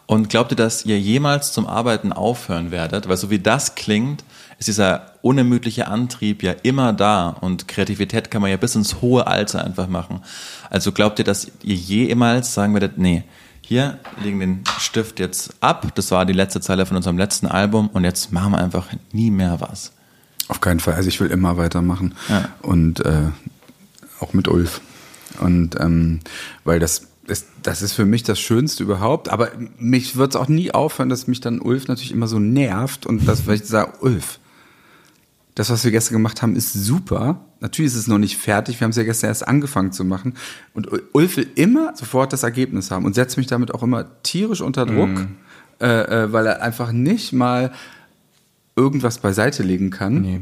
[0.05, 3.07] Und glaubt ihr, dass ihr jemals zum Arbeiten aufhören werdet?
[3.07, 4.23] Weil so wie das klingt,
[4.57, 9.27] ist dieser unermüdliche Antrieb ja immer da und Kreativität kann man ja bis ins hohe
[9.27, 10.21] Alter einfach machen.
[10.69, 13.23] Also glaubt ihr, dass ihr jemals sagen werdet, nee,
[13.61, 17.87] hier legen den Stift jetzt ab, das war die letzte Zeile von unserem letzten Album
[17.89, 19.91] und jetzt machen wir einfach nie mehr was.
[20.49, 20.95] Auf keinen Fall.
[20.95, 22.15] Also ich will immer weitermachen.
[22.27, 22.49] Ja.
[22.61, 23.29] Und äh,
[24.19, 24.81] auch mit Ulf.
[25.39, 26.19] Und ähm,
[26.63, 29.29] weil das ist, das ist für mich das Schönste überhaupt.
[29.29, 33.05] Aber mich wird es auch nie aufhören, dass mich dann Ulf natürlich immer so nervt
[33.05, 34.39] und das, weil ich sage, Ulf,
[35.55, 37.45] das, was wir gestern gemacht haben, ist super.
[37.59, 38.79] Natürlich ist es noch nicht fertig.
[38.79, 40.33] Wir haben es ja gestern erst angefangen zu machen.
[40.73, 44.61] Und Ulf will immer sofort das Ergebnis haben und setzt mich damit auch immer tierisch
[44.61, 45.27] unter Druck,
[45.79, 47.71] äh, äh, weil er einfach nicht mal
[48.75, 50.21] irgendwas beiseite legen kann.
[50.21, 50.41] Nee.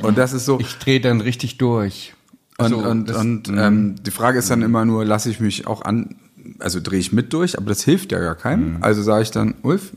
[0.00, 0.60] Und das ist so.
[0.60, 2.14] Ich drehe dann richtig durch.
[2.58, 5.66] Und, Also, und, das- und ähm, die Frage ist dann immer nur, lasse ich mich
[5.66, 6.16] auch an,
[6.60, 8.78] also drehe ich mit durch, aber das hilft ja gar keinem.
[8.80, 9.92] Also sage ich dann, Ulf,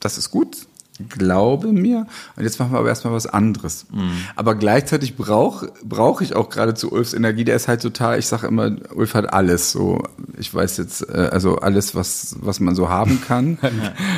[0.00, 0.67] das ist gut,
[1.08, 2.06] glaube mir.
[2.36, 3.86] Und jetzt machen wir aber erstmal was anderes.
[4.36, 7.44] Aber gleichzeitig brauche brauch ich auch gerade zu Ulfs Energie.
[7.44, 9.72] Der ist halt total, ich sage immer, Ulf hat alles.
[9.72, 10.02] So,
[10.38, 13.58] ich weiß jetzt, äh, also alles, was, was man so haben kann.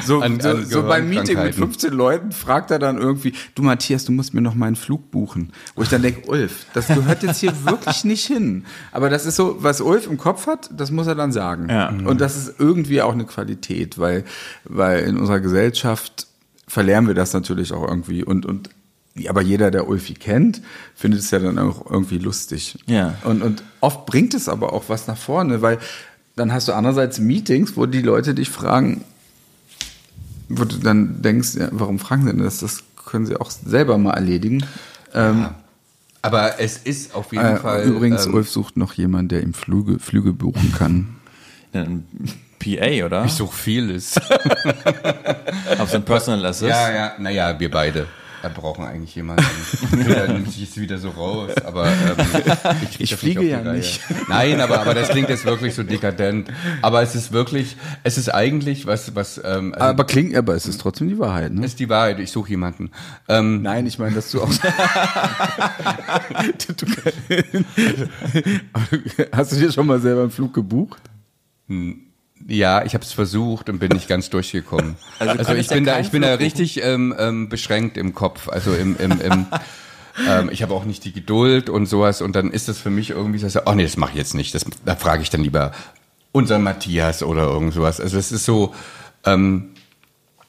[0.04, 1.58] so, an- so, an so beim Meeting mit Gehirnkrankheiten.
[1.64, 5.10] 15 Leuten fragt er dann irgendwie, du Matthias, du musst mir noch mal einen Flug
[5.10, 5.52] buchen.
[5.74, 8.64] Wo ich dann denke, Ulf, das gehört jetzt hier wirklich nicht hin.
[8.92, 11.68] Aber das ist so, was Ulf im Kopf hat, das muss er dann sagen.
[11.68, 11.88] Ja.
[11.88, 14.24] Und das ist irgendwie auch eine Qualität, weil,
[14.64, 16.26] weil in unserer Gesellschaft
[16.70, 18.22] verlernen wir das natürlich auch irgendwie.
[18.22, 18.70] Und, und
[19.28, 20.62] aber jeder, der Ulfi kennt,
[20.94, 22.78] findet es ja dann auch irgendwie lustig.
[22.86, 23.16] Ja.
[23.24, 25.78] Und, und oft bringt es aber auch was nach vorne, weil
[26.36, 29.04] dann hast du andererseits Meetings, wo die Leute dich fragen,
[30.48, 32.60] wo du dann denkst, ja, warum fragen sie denn das?
[32.60, 34.64] Das können sie auch selber mal erledigen.
[35.12, 35.48] Ähm,
[36.22, 37.82] Aber es ist auf jeden äh, Fall.
[37.82, 41.16] übrigens, ähm, Ulf sucht noch jemanden, der ihm Flüge, Flüge buchen kann.
[41.72, 42.04] Ein
[42.60, 43.24] PA, oder?
[43.24, 44.16] ich suche vieles.
[45.78, 46.70] Auf so ein Personal Assist.
[46.70, 48.06] Ja, ja, naja, wir beide.
[48.42, 49.44] Wir brauchen eigentlich jemanden.
[49.90, 51.92] Peter nimmt sich jetzt wieder so raus, aber ähm,
[52.90, 53.76] ich, Ich fliege auf die ja Reihe.
[53.76, 54.00] nicht.
[54.28, 56.50] Nein, aber, aber das klingt jetzt wirklich so dekadent.
[56.80, 60.64] Aber es ist wirklich, es ist eigentlich was, was ähm, also Aber klingt, aber es
[60.64, 61.66] ist trotzdem die Wahrheit, ne?
[61.66, 62.18] ist die Wahrheit.
[62.18, 62.92] Ich suche jemanden.
[63.28, 64.48] Ähm, Nein, ich meine, dass du auch.
[66.76, 66.86] du,
[69.32, 71.02] hast du dir schon mal selber einen Flug gebucht?
[72.46, 74.96] Ja, ich habe es versucht und bin nicht ganz durchgekommen.
[75.18, 78.48] Also Also, ich ja bin da, ich bin da richtig ähm, ähm, beschränkt im Kopf.
[78.48, 79.46] Also im, im, im
[80.28, 82.22] ähm, ich habe auch nicht die Geduld und sowas.
[82.22, 84.54] Und dann ist das für mich irgendwie so, oh nee, das mache ich jetzt nicht.
[84.54, 85.72] Das, da frage ich dann lieber
[86.32, 88.00] unseren Matthias oder irgend sowas.
[88.00, 88.74] Also es ist so,
[89.24, 89.70] ähm,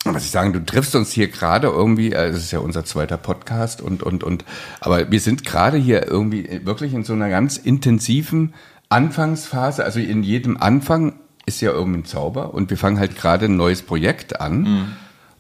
[0.04, 3.18] was ich sagen, du triffst uns hier gerade irgendwie, äh, es ist ja unser zweiter
[3.18, 4.46] Podcast und, und, und,
[4.80, 8.54] aber wir sind gerade hier irgendwie wirklich in so einer ganz intensiven
[8.90, 9.84] Anfangsphase.
[9.84, 11.14] Also in jedem Anfang
[11.46, 14.96] ist ja irgendwie ein Zauber und wir fangen halt gerade ein neues Projekt an.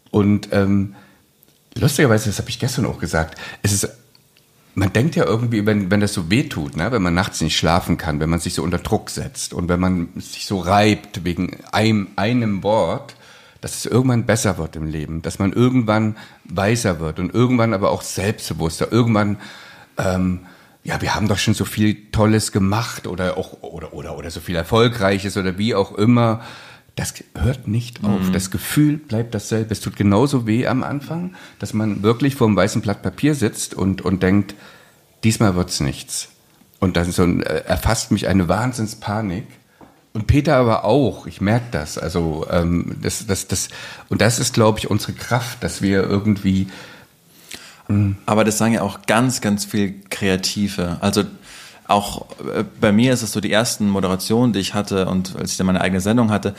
[0.09, 0.95] Und ähm,
[1.75, 3.89] lustigerweise, das habe ich gestern auch gesagt, es ist
[4.73, 6.91] man denkt ja irgendwie, wenn, wenn das so weh tut, ne?
[6.91, 9.79] wenn man nachts nicht schlafen kann, wenn man sich so unter Druck setzt und wenn
[9.79, 13.15] man sich so reibt wegen einem, einem Wort,
[13.59, 17.91] dass es irgendwann besser wird im Leben, dass man irgendwann weiser wird und irgendwann aber
[17.91, 19.37] auch selbstbewusster, irgendwann,
[19.97, 20.41] ähm,
[20.84, 24.39] ja, wir haben doch schon so viel Tolles gemacht oder auch, oder, oder, oder so
[24.39, 26.41] viel Erfolgreiches oder wie auch immer,
[26.95, 28.21] das hört nicht auf.
[28.21, 28.34] Mhm.
[28.34, 29.71] Das Gefühl bleibt dasselbe.
[29.71, 33.73] Es tut genauso weh am Anfang, dass man wirklich vor einem weißen Blatt Papier sitzt
[33.73, 34.55] und, und denkt,
[35.23, 36.29] diesmal wird's nichts.
[36.79, 39.45] Und dann so ein, äh, erfasst mich eine Wahnsinnspanik.
[40.13, 41.97] Und Peter aber auch, ich merke das.
[41.97, 43.69] Also ähm, das, das, das,
[44.09, 46.67] und das ist, glaube ich, unsere Kraft, dass wir irgendwie
[48.25, 50.97] Aber das sagen ja auch ganz, ganz viel Kreative.
[51.01, 51.23] Also
[51.91, 55.51] auch äh, bei mir ist es so die ersten Moderationen, die ich hatte und als
[55.51, 56.55] ich dann meine eigene Sendung hatte,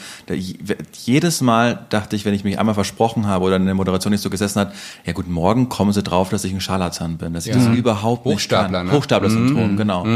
[0.92, 4.30] jedes Mal dachte ich, wenn ich mich einmal versprochen habe oder eine Moderation nicht so
[4.30, 4.72] gesessen hat,
[5.04, 8.26] ja gut, morgen kommen sie drauf, dass ich ein Scharlatan bin, dass ich das überhaupt
[8.26, 8.86] nicht Hochstapler, kann.
[8.88, 8.92] ne?
[8.92, 10.06] Hochstapler-Syndrom, genau.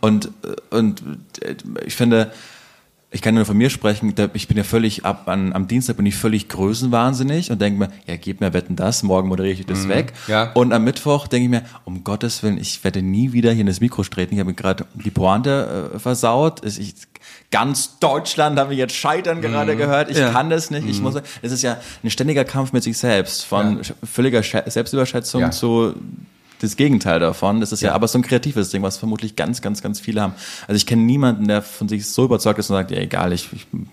[0.00, 1.02] Und, äh, und
[1.40, 2.30] äh, ich finde,
[3.16, 6.04] ich kann nur von mir sprechen, ich bin ja völlig ab, an, am Dienstag bin
[6.04, 9.88] ich völlig größenwahnsinnig und denke mir, ja, gib mir wetten das, morgen moderiere ich das
[9.88, 10.12] weg.
[10.28, 10.52] ja.
[10.52, 13.66] Und am Mittwoch denke ich mir, um Gottes Willen, ich werde nie wieder hier in
[13.66, 14.34] das Mikro treten.
[14.34, 16.64] Ich habe mir gerade die Pointe äh, versaut.
[16.64, 16.94] Ich,
[17.50, 20.10] ganz Deutschland habe ich jetzt Scheitern gerade gehört.
[20.10, 20.86] Ich kann das nicht.
[20.86, 21.14] Ich muss.
[21.42, 25.50] Es ist ja ein ständiger Kampf mit sich selbst, von sch- völliger Selbstüberschätzung Ja.
[25.50, 25.94] zu
[26.60, 27.60] das Gegenteil davon.
[27.60, 27.92] Das ist ja.
[27.92, 30.34] aber so ein kreatives Ding, was vermutlich ganz, ganz, ganz viele haben.
[30.66, 33.52] Also ich kenne niemanden, der von sich so überzeugt ist und sagt, ja egal, ich,
[33.52, 33.88] ich bin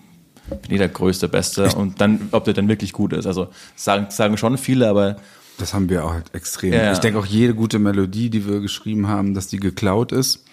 [0.68, 3.26] eh der größte, beste und dann, ob der dann wirklich gut ist.
[3.26, 5.16] Also sagen, sagen schon viele, aber
[5.58, 6.72] Das haben wir auch halt extrem.
[6.72, 6.92] Ja.
[6.92, 10.44] Ich denke auch jede gute Melodie, die wir geschrieben haben, dass die geklaut ist.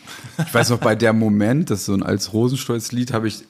[0.45, 3.43] Ich weiß noch, bei der Moment, das ist so ein als Rosenstolz-Lied, habe ich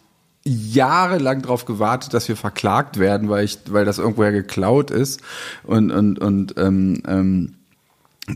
[0.44, 5.22] jahrelang darauf gewartet, dass wir verklagt werden, weil ich, weil das irgendwoher geklaut ist.
[5.64, 7.56] Und, und, und ähm, ähm,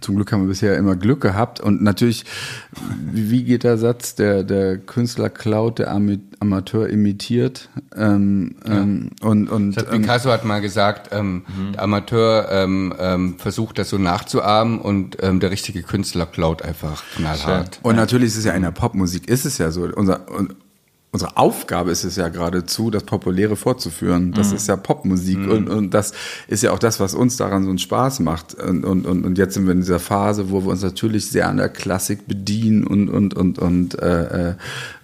[0.02, 1.60] zum Glück haben wir bisher immer Glück gehabt.
[1.60, 2.26] Und natürlich,
[3.12, 4.16] wie, geht der Satz?
[4.16, 7.70] Der, der Künstler klaut, der Amateur imitiert.
[7.96, 12.94] Ähm, ähm, und, und, Das hat ähm, Picasso hat mal gesagt, ähm, der Amateur ähm,
[13.00, 17.80] ähm, versucht das so nachzuahmen und ähm, der richtige Künstler klaut einfach knallhart.
[17.84, 19.84] Und natürlich ist es ja in der Popmusik, ist es ja so.
[19.84, 20.56] Unser, un,
[21.16, 24.34] unsere Aufgabe ist es ja geradezu, das Populäre fortzuführen.
[24.34, 26.12] Das ist ja Popmusik und, und das
[26.50, 28.54] ist ja auch das, was uns daran so einen Spaß macht.
[28.56, 31.48] Und, und, und, und jetzt sind wir in dieser Phase, wo wir uns natürlich sehr
[31.48, 34.56] an der Klassik bedienen und, und, und, und äh, äh,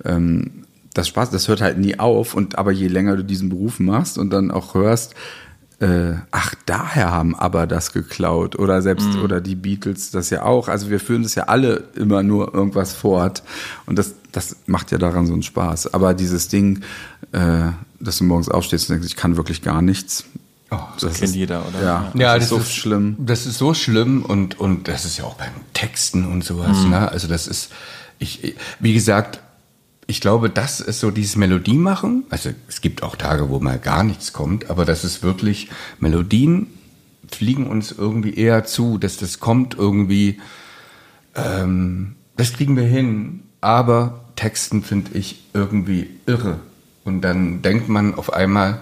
[0.04, 2.34] ähm, das Spaß, das hört halt nie auf.
[2.34, 5.16] Und aber je länger du diesen Beruf machst und dann auch hörst,
[5.82, 10.68] äh, ach, daher haben aber das geklaut oder selbst oder die Beatles das ja auch.
[10.68, 13.42] Also wir führen das ja alle immer nur irgendwas fort
[13.88, 15.94] und das, das macht ja daran so einen Spaß.
[15.96, 16.82] Aber dieses Ding,
[17.32, 17.70] äh,
[18.00, 20.26] dass du morgens aufstehst und denkst, ich kann wirklich gar nichts.
[21.00, 21.84] das kennt jeder, oder?
[21.84, 23.16] Ja, Ja, das, ist so schlimm.
[23.18, 26.78] Das ist so schlimm und, und das ist ja auch beim Texten und sowas.
[26.84, 26.92] Mhm.
[26.92, 27.12] Ne?
[27.12, 27.72] Also das ist,
[28.20, 29.41] ich, wie gesagt,
[30.12, 32.26] ich glaube, das ist so dieses Melodie machen.
[32.30, 35.70] Also es gibt auch Tage, wo mal gar nichts kommt, aber das ist wirklich,
[36.02, 36.68] Melodien
[37.32, 40.42] fliegen uns irgendwie eher zu, dass das kommt irgendwie,
[41.34, 46.60] ähm, das kriegen wir hin, aber Texten finde ich irgendwie irre.
[47.06, 48.82] Und dann denkt man auf einmal,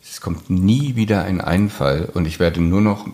[0.00, 3.08] es kommt nie wieder ein Einfall und ich werde nur noch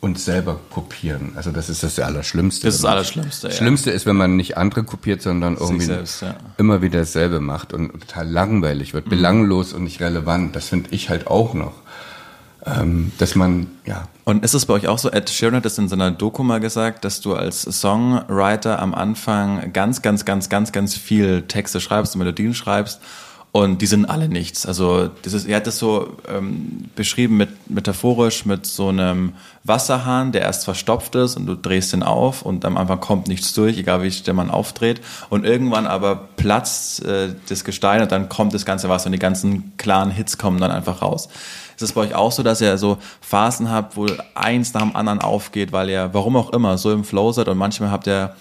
[0.00, 1.32] uns selber kopieren.
[1.34, 2.66] Also das ist das Allerschlimmste.
[2.66, 3.54] Das ist das Allerschlimmste, ja.
[3.54, 6.36] Schlimmste ist, wenn man nicht andere kopiert, sondern irgendwie selbst, ja.
[6.56, 8.94] immer wieder dasselbe macht und total langweilig Mhm.
[8.94, 10.54] wird, belanglos und nicht relevant.
[10.54, 11.74] Das finde ich halt auch noch.
[12.66, 15.78] Ähm, dass man, ja, Und ist es bei euch auch so, Ed Sheeran hat es
[15.78, 20.72] in seiner Doku mal gesagt, dass du als Songwriter am Anfang ganz, ganz, ganz, ganz,
[20.72, 23.00] ganz viel Texte schreibst Melodien schreibst
[23.50, 24.66] und die sind alle nichts.
[24.66, 29.32] Also das ist, er hat das so ähm, beschrieben mit metaphorisch mit so einem
[29.64, 33.54] Wasserhahn, der erst verstopft ist und du drehst ihn auf und am Anfang kommt nichts
[33.54, 38.28] durch, egal wie der man aufdreht und irgendwann aber platzt äh, das Gestein und dann
[38.28, 41.28] kommt das ganze Wasser und die ganzen klaren Hits kommen dann einfach raus.
[41.76, 44.96] Ist es bei euch auch so, dass ihr so Phasen habt, wo eins nach dem
[44.96, 48.34] anderen aufgeht, weil ihr, warum auch immer, so im Flow seid und manchmal habt ihr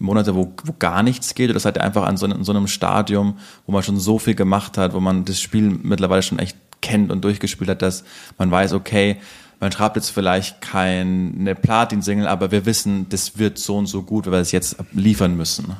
[0.00, 2.66] Monate, wo, wo gar nichts geht oder seid ihr einfach an so, in so einem
[2.66, 6.56] Stadium, wo man schon so viel gemacht hat, wo man das Spiel mittlerweile schon echt
[6.80, 8.04] kennt und durchgespielt hat, dass
[8.38, 9.18] man weiß, okay,
[9.60, 14.24] man schreibt jetzt vielleicht keine Platin-Single, aber wir wissen, das wird so und so gut,
[14.24, 15.76] weil wir es jetzt liefern müssen.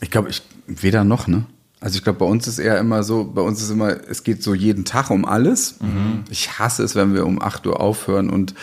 [0.00, 1.44] Ich glaube, ich weder noch, ne?
[1.82, 4.42] Also ich glaube, bei uns ist eher immer so, bei uns ist immer, es geht
[4.42, 5.76] so jeden Tag um alles.
[6.28, 8.54] Ich hasse es, wenn wir um 8 Uhr aufhören und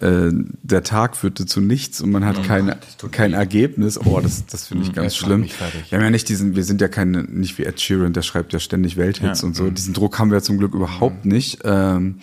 [0.00, 0.30] äh,
[0.64, 2.74] der Tag führte zu nichts und man hat kein,
[3.12, 4.00] kein Ergebnis.
[4.04, 5.48] Oh, das, das finde ich ganz das macht schlimm.
[5.90, 8.52] Wir haben ja nicht diesen, wir sind ja keine, nicht wie Ed Sheeran, der schreibt
[8.52, 9.46] ja ständig Welthits Ja.
[9.46, 9.70] und so.
[9.70, 11.60] Diesen Druck haben wir zum Glück überhaupt nicht.
[11.62, 12.16] Ähm,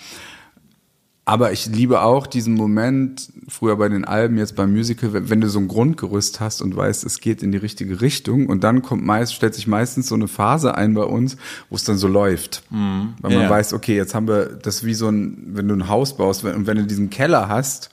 [1.26, 5.40] aber ich liebe auch diesen Moment, früher bei den Alben, jetzt beim Musical, wenn, wenn
[5.40, 8.82] du so ein Grundgerüst hast und weißt, es geht in die richtige Richtung und dann
[8.82, 11.38] kommt meist, stellt sich meistens so eine Phase ein bei uns,
[11.70, 12.64] wo es dann so läuft.
[12.70, 12.80] Weil
[13.22, 13.42] man Mhm.
[13.42, 13.50] Ja.
[13.50, 16.56] weiß, okay, jetzt haben wir das wie so ein, wenn du ein Haus baust wenn,
[16.56, 17.90] und wenn du diesen Keller hast,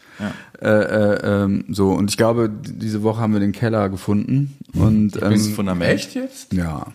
[0.61, 5.22] äh, äh, ähm, so, und ich glaube, diese Woche haben wir den Keller gefunden und
[5.22, 5.91] ähm, Fundament.
[5.91, 6.53] echt jetzt?
[6.53, 6.87] ja.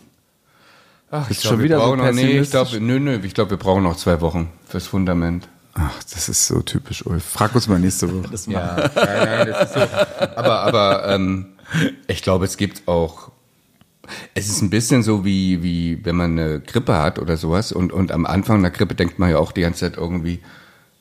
[1.11, 3.33] Ach, ich schon glaub, wieder wir so brauchen noch, nee, ich glaube, nö, nö, ich
[3.33, 5.47] glaube, wir brauchen noch zwei Wochen fürs Fundament.
[5.77, 7.23] Ach, das ist so typisch, Ulf.
[7.23, 8.29] Frag uns mal nächste Woche.
[8.47, 9.81] Ja, nein, nein, das ist so.
[10.35, 11.47] Aber, aber ähm,
[12.07, 13.31] ich glaube, es gibt auch.
[14.35, 17.91] Es ist ein bisschen so wie, wie wenn man eine Grippe hat oder sowas und,
[17.91, 20.41] und am Anfang einer Grippe denkt man ja auch die ganze Zeit irgendwie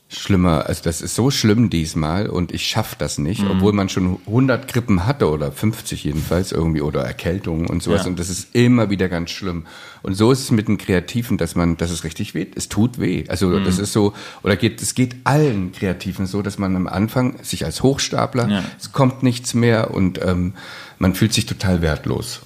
[0.09, 0.67] schlimmer.
[0.67, 4.69] Also das ist so schlimm diesmal und ich schaffe das nicht, obwohl man schon 100
[4.69, 8.11] Grippen hatte oder 50 jedenfalls irgendwie oder Erkältungen und sowas Ja.
[8.11, 9.67] und das ist immer wieder ganz schlimm.
[10.03, 13.01] Und so ist es mit den Kreativen, dass man, dass es richtig weh, es tut
[13.01, 13.25] weh.
[13.29, 14.13] Also das ist so,
[14.45, 18.65] oder geht, es geht allen Kreativen so, dass man am Anfang sich als Hochstapler, Ja.
[18.79, 20.53] es kommt nichts mehr und ähm,
[20.99, 22.43] man fühlt sich total wertlos.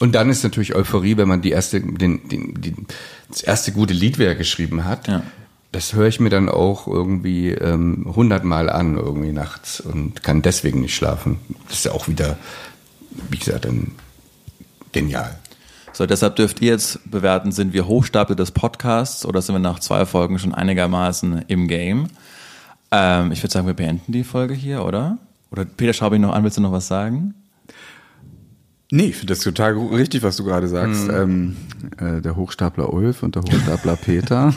[0.00, 2.74] Und dann ist natürlich Euphorie, wenn man die erste, den, den, die,
[3.28, 5.06] das erste gute Lied wieder geschrieben hat.
[5.08, 5.22] Ja.
[5.74, 10.82] Das höre ich mir dann auch irgendwie ähm, hundertmal an, irgendwie nachts und kann deswegen
[10.82, 11.40] nicht schlafen.
[11.66, 12.36] Das ist ja auch wieder,
[13.28, 13.90] wie gesagt, dann
[14.92, 15.36] genial.
[15.92, 19.80] So, deshalb dürft ihr jetzt bewerten, sind wir Hochstapel des Podcasts oder sind wir nach
[19.80, 22.06] zwei Folgen schon einigermaßen im Game?
[22.92, 25.18] Ähm, ich würde sagen, wir beenden die Folge hier, oder?
[25.50, 27.34] Oder Peter, schau mich noch an, willst du noch was sagen?
[28.94, 31.08] Nee, ich finde das total richtig, was du gerade sagst.
[31.08, 31.56] Ähm,
[31.98, 34.54] äh, der Hochstapler Ulf und der Hochstapler Peter.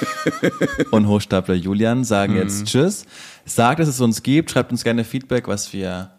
[0.90, 3.06] und Hochstapler Julian sagen jetzt Tschüss.
[3.46, 4.50] Sagt, dass es uns gibt.
[4.50, 6.10] Schreibt uns gerne Feedback, was wir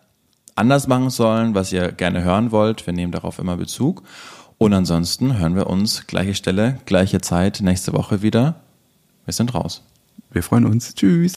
[0.55, 2.88] anders machen sollen, was ihr gerne hören wollt.
[2.88, 4.01] Wir nehmen darauf immer Bezug.
[4.57, 8.55] Und ansonsten hören wir uns gleiche Stelle, gleiche Zeit nächste Woche wieder.
[9.25, 9.84] Wir sind raus.
[10.32, 10.95] Wir freuen uns.
[10.95, 11.36] Tschüss.